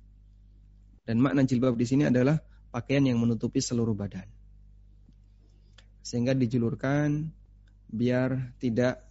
[1.05, 2.37] Dan makna jilbab di sini adalah
[2.69, 4.27] pakaian yang menutupi seluruh badan.
[6.05, 7.31] Sehingga dijulurkan
[7.87, 9.01] biar tidak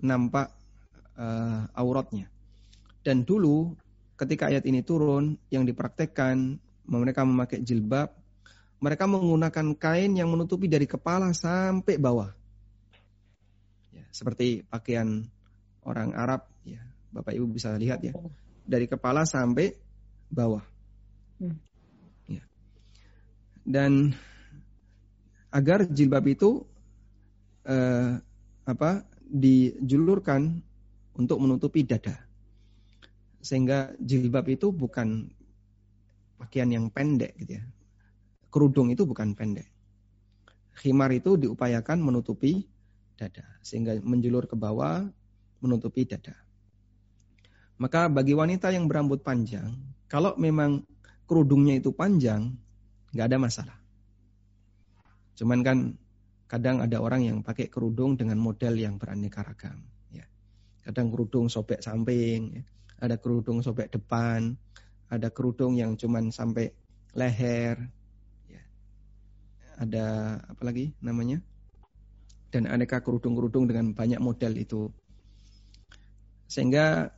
[0.00, 0.54] nampak
[1.18, 2.30] uh, auratnya.
[3.02, 3.74] Dan dulu
[4.22, 8.14] ketika ayat ini turun yang dipraktekkan mereka memakai jilbab,
[8.78, 12.30] mereka menggunakan kain yang menutupi dari kepala sampai bawah.
[13.90, 15.26] Ya, seperti pakaian
[15.82, 18.14] orang Arab ya Bapak Ibu bisa lihat ya
[18.62, 19.74] dari kepala sampai
[20.32, 20.62] bawah
[21.42, 21.58] hmm.
[22.30, 22.42] ya
[23.66, 24.14] dan
[25.52, 26.64] agar jilbab itu
[27.66, 28.16] eh,
[28.62, 28.90] apa
[29.26, 30.62] dijulurkan
[31.18, 32.31] untuk menutupi dada
[33.42, 35.28] sehingga jilbab itu bukan
[36.38, 37.64] pakaian yang pendek gitu ya
[38.48, 39.66] kerudung itu bukan pendek
[40.78, 42.64] khimar itu diupayakan menutupi
[43.18, 45.04] dada sehingga menjulur ke bawah
[45.62, 46.34] menutupi dada.
[47.78, 49.78] Maka bagi wanita yang berambut panjang,
[50.10, 50.82] kalau memang
[51.24, 52.52] kerudungnya itu panjang,
[53.14, 53.78] nggak ada masalah.
[55.38, 55.78] Cuman kan
[56.50, 59.82] kadang ada orang yang pakai kerudung dengan model yang beraneka ragam.
[60.82, 62.62] Kadang kerudung sobek samping, ya.
[62.98, 64.58] ada kerudung sobek depan,
[65.06, 66.74] ada kerudung yang cuman sampai
[67.14, 67.78] leher,
[68.50, 68.62] ya.
[69.78, 71.38] ada apa lagi namanya?
[72.52, 74.92] Dan aneka kerudung-kerudung dengan banyak model itu
[76.52, 77.08] sehingga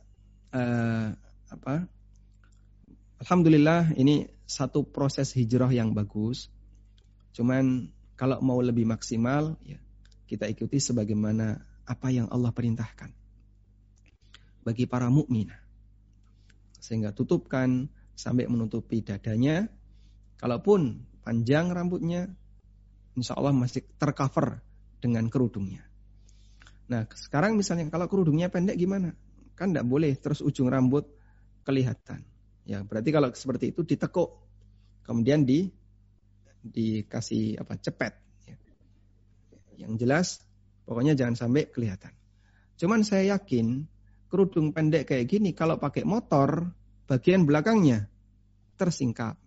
[0.55, 1.07] uh,
[1.51, 1.75] apa?
[3.19, 6.47] Alhamdulillah ini satu proses hijrah yang bagus.
[7.35, 9.75] Cuman kalau mau lebih maksimal ya
[10.31, 13.24] kita ikuti sebagaimana apa yang Allah perintahkan.
[14.65, 15.53] Bagi para mukmin.
[16.81, 17.87] Sehingga tutupkan
[18.17, 19.69] sampai menutupi dadanya.
[20.41, 22.27] Kalaupun panjang rambutnya,
[23.15, 24.59] insya Allah masih tercover
[24.99, 25.85] dengan kerudungnya.
[26.85, 29.15] Nah, sekarang misalnya kalau kerudungnya pendek gimana?
[29.55, 31.07] Kan tidak boleh terus ujung rambut
[31.65, 32.21] kelihatan.
[32.65, 34.43] Ya, berarti kalau seperti itu ditekuk.
[35.05, 35.69] Kemudian di
[36.65, 38.13] dikasih apa cepet.
[38.49, 38.57] Ya.
[39.85, 40.27] Yang jelas
[40.89, 42.13] pokoknya jangan sampai kelihatan.
[42.75, 43.85] Cuman saya yakin
[44.35, 46.75] kerudung pendek kayak gini kalau pakai motor
[47.07, 48.11] bagian belakangnya
[48.75, 49.39] tersingkap.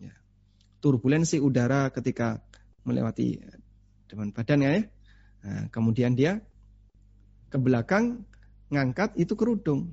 [0.00, 0.16] Ya.
[0.80, 2.40] Turbulensi udara ketika
[2.88, 3.36] melewati
[4.08, 4.82] depan badannya ya.
[5.44, 6.40] Nah, kemudian dia
[7.52, 8.24] ke belakang
[8.72, 9.92] ngangkat itu kerudung.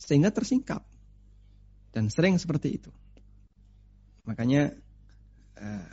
[0.00, 0.80] Sehingga tersingkap.
[1.92, 2.88] Dan sering seperti itu.
[4.24, 4.72] Makanya
[5.60, 5.92] uh,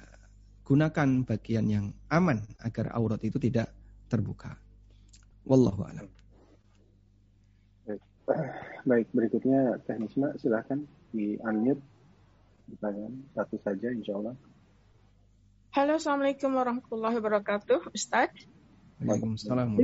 [0.64, 3.76] gunakan bagian yang aman agar aurat itu tidak
[4.08, 4.56] terbuka.
[5.44, 6.17] Wallahu a'lam.
[8.90, 9.08] Baik.
[9.16, 10.84] Berikutnya teknisnya silahkan
[11.16, 11.80] di unmute
[12.68, 14.36] pertanyaan satu saja insya Allah.
[15.72, 18.34] Halo, Assalamualaikum warahmatullahi wabarakatuh, Ustaz.
[19.00, 19.78] Waalaikumsalam.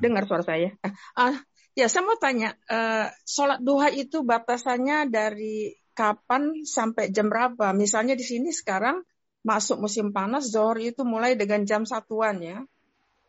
[0.00, 0.72] Dengar suara saya.
[1.14, 1.36] Uh,
[1.76, 7.76] ya, saya mau tanya, uh, sholat duha itu batasannya dari kapan sampai jam berapa?
[7.76, 9.04] Misalnya di sini sekarang
[9.44, 12.64] masuk musim panas, zohor itu mulai dengan jam satuan ya.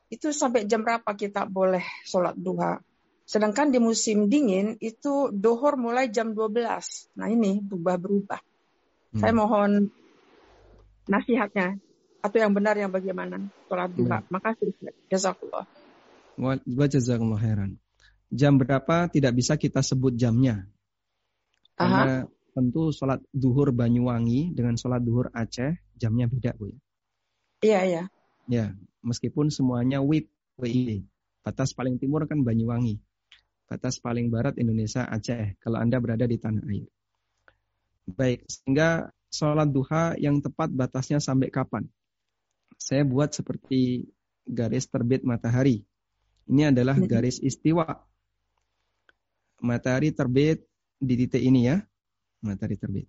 [0.09, 2.81] Itu sampai jam berapa kita boleh sholat duha?
[3.29, 7.13] Sedangkan di musim dingin itu dohor mulai jam 12.
[7.13, 8.41] Nah ini berubah-berubah.
[9.13, 9.21] Hmm.
[9.21, 9.93] Saya mohon
[11.05, 11.77] nasihatnya
[12.25, 13.37] atau yang benar yang bagaimana
[13.69, 14.25] sholat duha.
[14.25, 14.33] Hmm.
[14.33, 14.73] Makasih.
[15.13, 15.69] Jazakallah.
[16.41, 17.77] Wa jazakallah heran.
[18.33, 20.65] Jam berapa tidak bisa kita sebut jamnya.
[21.77, 22.33] Karena Aha.
[22.57, 26.73] tentu sholat duhur Banyuwangi dengan sholat duhur Aceh jamnya beda Bu.
[27.61, 28.03] Iya, iya.
[28.49, 28.73] Ya,
[29.05, 30.25] meskipun semuanya WIB,
[30.57, 31.05] WIB.
[31.45, 32.97] Batas paling timur kan Banyuwangi
[33.69, 36.89] batas paling barat Indonesia Aceh kalau Anda berada di tanah air.
[38.09, 41.85] Baik, sehingga sholat duha yang tepat batasnya sampai kapan?
[42.73, 44.09] Saya buat seperti
[44.49, 45.85] garis terbit matahari.
[46.49, 47.85] Ini adalah garis istiwa.
[49.61, 50.65] Matahari terbit
[50.97, 51.77] di titik ini ya.
[52.41, 53.05] Matahari terbit.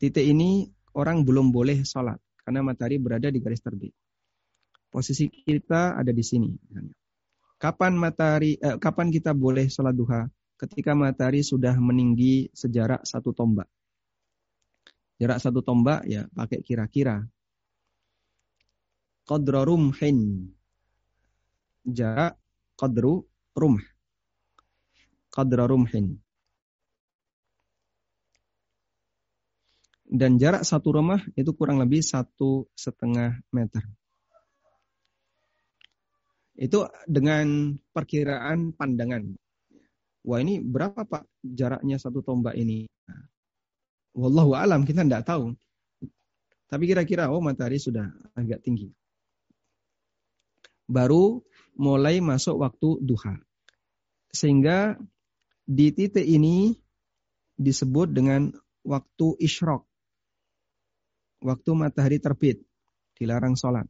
[0.00, 3.92] Titik ini orang belum boleh sholat karena matahari berada di garis terbit.
[4.88, 6.48] Posisi kita ada di sini.
[7.62, 10.26] Kapan matahari, eh, kapan kita boleh sholat duha?
[10.58, 13.70] Ketika matahari sudah meninggi sejarak satu tombak.
[15.22, 17.22] Jarak satu tombak ya pakai kira-kira.
[19.22, 20.50] Qadra rumhin.
[21.86, 22.34] Jarak
[22.74, 23.22] qadru
[23.54, 23.78] rumh.
[25.30, 26.18] Qadra rumhin.
[30.02, 33.86] Dan jarak satu rumah itu kurang lebih satu setengah meter.
[36.56, 39.24] Itu dengan perkiraan pandangan.
[40.22, 42.86] Wah ini berapa Pak jaraknya satu tombak ini?
[43.08, 43.26] Nah,
[44.14, 45.56] wallahu alam kita tidak tahu.
[46.70, 48.92] Tapi kira-kira oh matahari sudah agak tinggi.
[50.86, 51.42] Baru
[51.76, 53.36] mulai masuk waktu duha.
[54.32, 54.96] Sehingga
[55.68, 56.72] di titik ini
[57.56, 58.52] disebut dengan
[58.86, 59.84] waktu isyrok.
[61.42, 62.62] Waktu matahari terbit.
[63.18, 63.86] Dilarang sholat.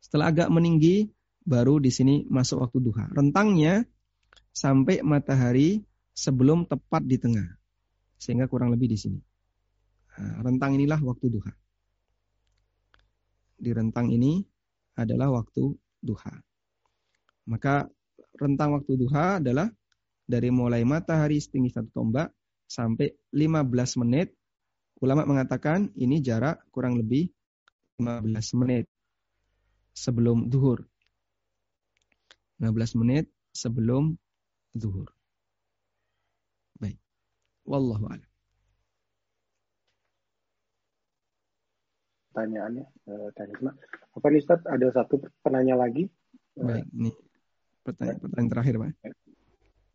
[0.00, 1.12] Setelah agak meninggi,
[1.44, 3.04] baru di sini masuk waktu duha.
[3.12, 3.84] Rentangnya
[4.52, 5.84] sampai matahari
[6.16, 7.46] sebelum tepat di tengah.
[8.16, 9.20] Sehingga kurang lebih di sini.
[10.20, 11.52] Nah, rentang inilah waktu duha.
[13.60, 14.40] Di rentang ini
[14.96, 16.34] adalah waktu duha.
[17.48, 17.88] Maka
[18.36, 19.68] rentang waktu duha adalah
[20.24, 22.32] dari mulai matahari setinggi satu tombak
[22.68, 24.32] sampai 15 menit.
[25.00, 27.32] Ulama mengatakan ini jarak kurang lebih
[27.96, 28.84] 15 menit
[30.00, 30.88] sebelum duhur.
[32.56, 34.16] 15 menit sebelum
[34.72, 35.12] duhur.
[36.80, 36.96] Baik.
[37.68, 38.30] Wallahu a'lam.
[42.30, 43.76] Pertanyaannya, uh, tanya
[44.16, 46.08] Apa nih Ustaz, ada satu penanya lagi?
[46.56, 47.10] Eh, baik, ini
[47.84, 48.90] pertanyaan, pertanyaan terakhir Pak.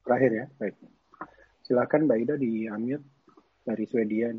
[0.06, 0.76] Terakhir ya, baik.
[1.65, 3.02] Silakan Mbak Ida di Amir
[3.65, 4.30] dari Swedia.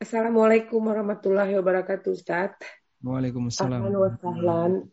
[0.00, 2.56] Assalamualaikum warahmatullahi wabarakatuh Ustaz.
[3.04, 4.88] Waalaikumsalam.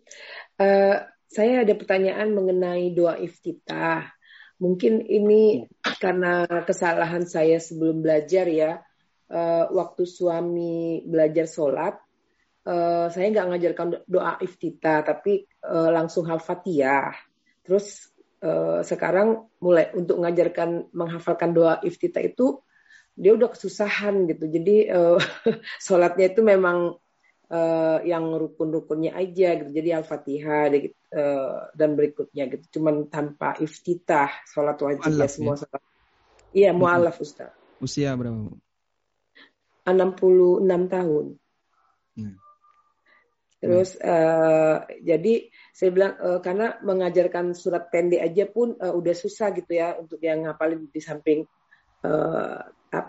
[0.59, 0.97] Uh,
[1.31, 4.11] saya ada pertanyaan mengenai doa iftitah.
[4.59, 5.65] Mungkin ini
[5.97, 8.83] karena kesalahan saya sebelum belajar ya.
[9.31, 11.95] Uh, waktu suami belajar sholat,
[12.67, 17.15] uh, saya nggak ngajarkan doa iftitah, tapi uh, langsung hal-fatihah.
[17.63, 18.11] Terus
[18.43, 22.59] uh, sekarang mulai untuk mengajarkan menghafalkan doa iftitah itu
[23.15, 24.51] dia udah kesusahan gitu.
[24.51, 25.15] Jadi uh,
[25.85, 26.99] sholatnya itu memang
[27.51, 29.69] uh, yang rukun-rukunnya aja gitu.
[29.69, 32.79] Jadi Al-Fatihah uh, dan berikutnya gitu.
[32.79, 35.79] Cuman tanpa iftitah sholat wajib ya semua ya?
[36.51, 37.51] Iya, mu'alaf Ustaz.
[37.79, 38.51] Usia berapa?
[39.87, 41.25] 66 tahun.
[42.15, 42.35] Hmm.
[43.61, 44.03] Terus hmm.
[44.03, 45.33] uh, jadi
[45.71, 50.17] saya bilang uh, karena mengajarkan surat pendek aja pun uh, udah susah gitu ya untuk
[50.19, 51.45] yang ngapalin di samping
[52.03, 52.59] uh,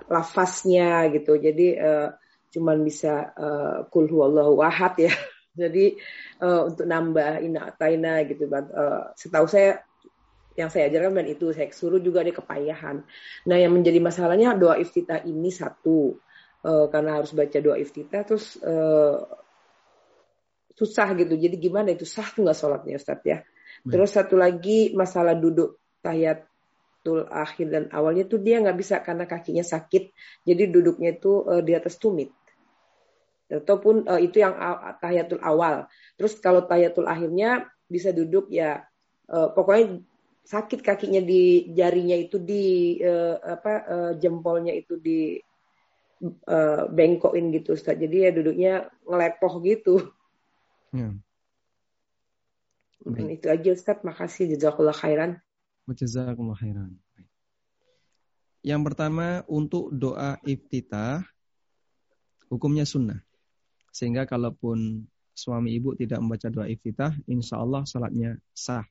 [0.06, 1.40] lafaznya gitu.
[1.40, 2.14] Jadi uh,
[2.52, 5.12] cuman bisa uh, kul huwallahu ahad ya.
[5.60, 5.96] Jadi
[6.40, 8.48] uh, untuk nambah ina taina gitu.
[8.48, 9.80] Uh, setahu saya
[10.52, 13.04] yang saya ajarkan dan itu saya suruh juga ada kepayahan.
[13.48, 16.20] Nah yang menjadi masalahnya doa iftitah ini satu
[16.64, 19.24] uh, karena harus baca doa iftitah terus uh,
[20.76, 21.36] susah gitu.
[21.36, 23.40] Jadi gimana itu sah tuh nggak sholatnya Ustaz ya?
[23.82, 26.44] Terus satu lagi masalah duduk tahiyat
[27.02, 30.12] tul akhir dan awalnya tuh dia nggak bisa karena kakinya sakit.
[30.46, 32.30] Jadi duduknya itu uh, di atas tumit
[33.52, 34.56] ataupun uh, itu yang
[35.02, 35.84] tahiyatul awal.
[36.16, 38.88] Terus kalau tahiyatul akhirnya bisa duduk ya
[39.28, 40.00] uh, pokoknya
[40.42, 45.38] sakit kakinya di jarinya itu di uh, apa uh, jempolnya itu di
[46.48, 47.98] uh, bengkokin gitu Ustaz.
[47.98, 48.72] Jadi ya duduknya
[49.06, 49.94] ngelepoh gitu.
[50.90, 51.14] Ya.
[53.02, 54.02] Hmm, itu aja Ustaz.
[54.02, 55.38] Makasih jazakallah khairan.
[55.90, 56.90] Jazakallah khairan.
[58.62, 61.26] Yang pertama untuk doa iftitah
[62.46, 63.18] hukumnya sunnah.
[63.92, 65.04] Sehingga kalaupun
[65.36, 68.88] suami ibu tidak membaca doa iftitah, insya Allah salatnya sah.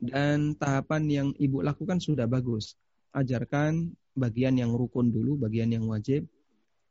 [0.00, 2.80] Dan tahapan yang ibu lakukan sudah bagus.
[3.12, 6.24] Ajarkan bagian yang rukun dulu, bagian yang wajib,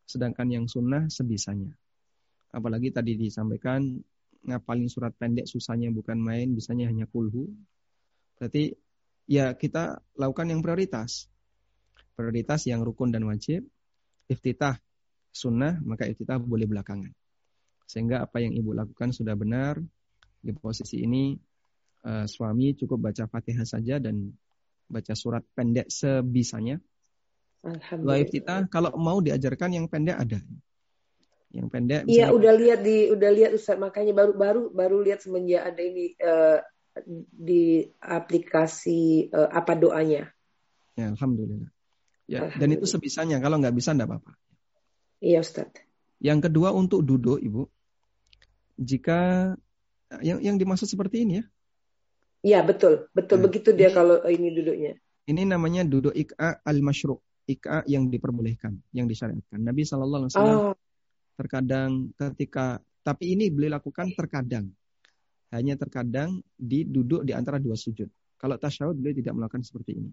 [0.05, 1.73] sedangkan yang sunnah sebisanya.
[2.53, 3.97] Apalagi tadi disampaikan
[4.43, 7.47] ngapalin surat pendek susahnya bukan main, bisanya hanya kulhu.
[8.37, 8.75] Berarti
[9.25, 11.31] ya kita lakukan yang prioritas.
[12.13, 13.65] Prioritas yang rukun dan wajib,
[14.27, 14.77] iftitah
[15.31, 17.11] sunnah, maka iftitah boleh belakangan.
[17.87, 19.79] Sehingga apa yang ibu lakukan sudah benar.
[20.41, 21.37] Di posisi ini
[22.05, 24.33] uh, suami cukup baca fatihah saja dan
[24.89, 26.81] baca surat pendek sebisanya
[28.01, 30.39] Doa iftitah kalau mau diajarkan yang pendek ada.
[31.53, 32.01] Yang pendek.
[32.09, 36.17] Iya, udah lihat di udah lihat Ustaz makanya baru baru baru lihat semenjak ada ini
[36.17, 36.57] uh,
[37.29, 40.25] di aplikasi uh, apa doanya.
[40.97, 41.69] Ya, alhamdulillah.
[42.25, 42.57] Ya, alhamdulillah.
[42.57, 43.37] dan itu sebisanya.
[43.37, 44.31] Kalau nggak bisa nggak apa-apa.
[45.21, 45.69] Iya, Ustaz.
[46.17, 47.69] Yang kedua untuk duduk, Ibu.
[48.81, 49.53] Jika
[50.25, 51.45] yang yang dimaksud seperti ini ya.
[52.41, 53.05] Iya, betul.
[53.13, 54.93] Betul nah, begitu dia ini, kalau ini duduknya.
[55.29, 59.61] Ini namanya duduk ik'a al-masyru' ika yang diperbolehkan, yang disyariatkan.
[59.61, 60.75] Nabi Alaihi Wasallam oh.
[61.37, 64.69] terkadang ketika, tapi ini beliau lakukan terkadang,
[65.51, 68.07] hanya terkadang di duduk di antara dua sujud.
[68.37, 70.11] Kalau tasyahud beliau tidak melakukan seperti ini.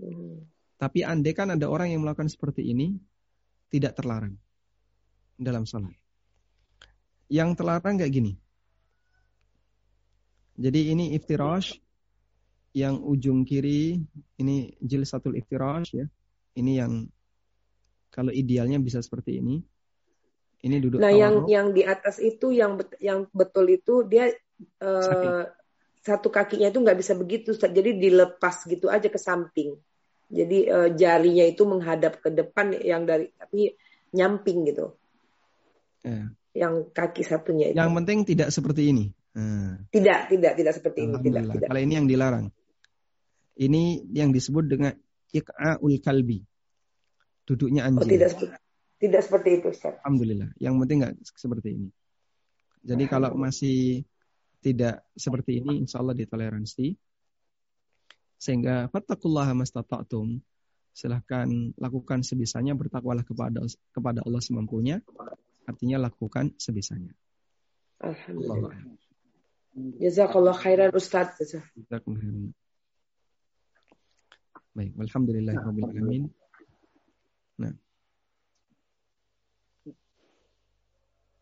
[0.00, 0.44] Hmm.
[0.76, 2.98] Tapi andai kan ada orang yang melakukan seperti ini,
[3.72, 4.36] tidak terlarang
[5.40, 5.96] dalam salat.
[7.32, 8.32] Yang terlarang kayak gini.
[10.60, 11.80] Jadi ini iftirash
[12.76, 14.04] yang ujung kiri
[14.36, 16.06] ini jilsatul iftirash ya
[16.56, 17.08] ini yang
[18.12, 19.56] kalau idealnya bisa seperti ini.
[20.62, 24.30] Ini duduk Nah, yang yang di atas itu yang bet, yang betul itu dia
[24.78, 25.42] uh,
[25.98, 29.74] satu kakinya itu nggak bisa begitu, jadi dilepas gitu aja ke samping.
[30.32, 33.76] Jadi uh, jarinya itu menghadap ke depan yang dari tapi
[34.16, 34.96] nyamping gitu.
[36.00, 36.32] Ya.
[36.56, 37.76] Yang kaki satunya itu.
[37.76, 39.04] Yang penting tidak seperti ini.
[39.36, 39.76] Nah.
[39.92, 41.14] Tidak, tidak, tidak seperti ini.
[41.20, 41.68] Tidak, tidak.
[41.68, 42.46] Kalau ini yang dilarang.
[43.52, 44.96] Ini yang disebut dengan
[45.28, 46.40] iqa'ul kalbi.
[47.44, 48.08] Duduknya oh, anjing.
[48.08, 48.30] Oh, tidak
[49.02, 49.98] tidak seperti itu, Ustaz.
[50.00, 50.54] Alhamdulillah.
[50.56, 51.88] Yang penting nggak seperti ini.
[52.82, 54.06] Jadi kalau masih
[54.62, 56.94] tidak seperti ini, insya Allah ditoleransi.
[58.42, 60.42] Sehingga fattakullah mastata'tum.
[60.90, 61.46] Silahkan
[61.78, 63.62] lakukan sebisanya, bertakwalah kepada
[63.94, 64.98] kepada Allah semampunya.
[65.62, 67.14] Artinya lakukan sebisanya.
[68.02, 68.74] Alhamdulillah.
[70.02, 71.38] Jazakallah khairan Ustaz.
[71.38, 72.50] Jazakallah khairan.
[74.74, 76.22] Baik, alhamdulillah rabbil alamin.
[77.62, 77.76] Nah.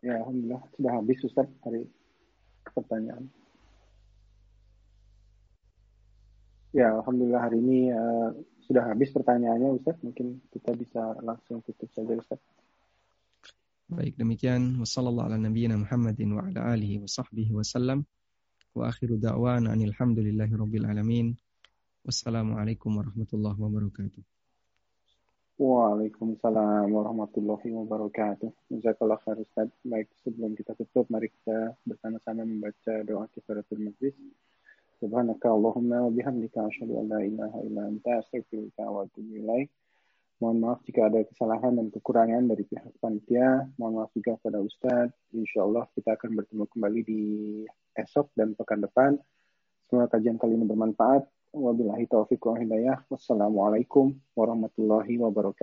[0.05, 1.89] Ya, alhamdulillah sudah habis Ustaz hari
[2.77, 3.33] pertanyaan.
[6.71, 8.31] Ya, alhamdulillah hari ini uh,
[8.63, 9.99] sudah habis pertanyaannya Ustaz.
[10.07, 12.39] Mungkin kita bisa langsung tutup saja Ustaz.
[13.91, 18.07] Baik, demikian wasallallahu ala nabiyyina Muhammadin wa ala alihi wa sahbihi wasallam.
[18.71, 21.35] Wa akhiru da'wana alhamdulillahi rabbil alamin.
[22.07, 24.23] Wassalamualaikum warahmatullahi wabarakatuh.
[25.59, 28.79] Waalaikumsalam warahmatullahi wabarakatuh.
[28.79, 29.75] Jazakallah khair Ustaz.
[29.83, 34.15] Baik, sebelum kita tutup, mari kita bersama-sama membaca doa kifaratul majlis.
[35.01, 38.85] Allahumma wa bihamdika asyhadu an la ilaha illa anta astaghfiruka.
[40.41, 43.69] Mohon maaf jika ada kesalahan dan kekurangan dari pihak panitia.
[43.81, 45.17] Mohon maaf juga kepada Ustadz.
[45.37, 47.23] Insya Allah kita akan bertemu kembali di
[47.97, 49.21] esok dan pekan depan.
[49.89, 51.29] Semoga kajian kali ini bermanfaat.
[51.53, 53.05] Wabillahi taufiq wa hidayah.
[53.09, 55.59] Wassalamualaikum warahmatullahi wabarakatuh.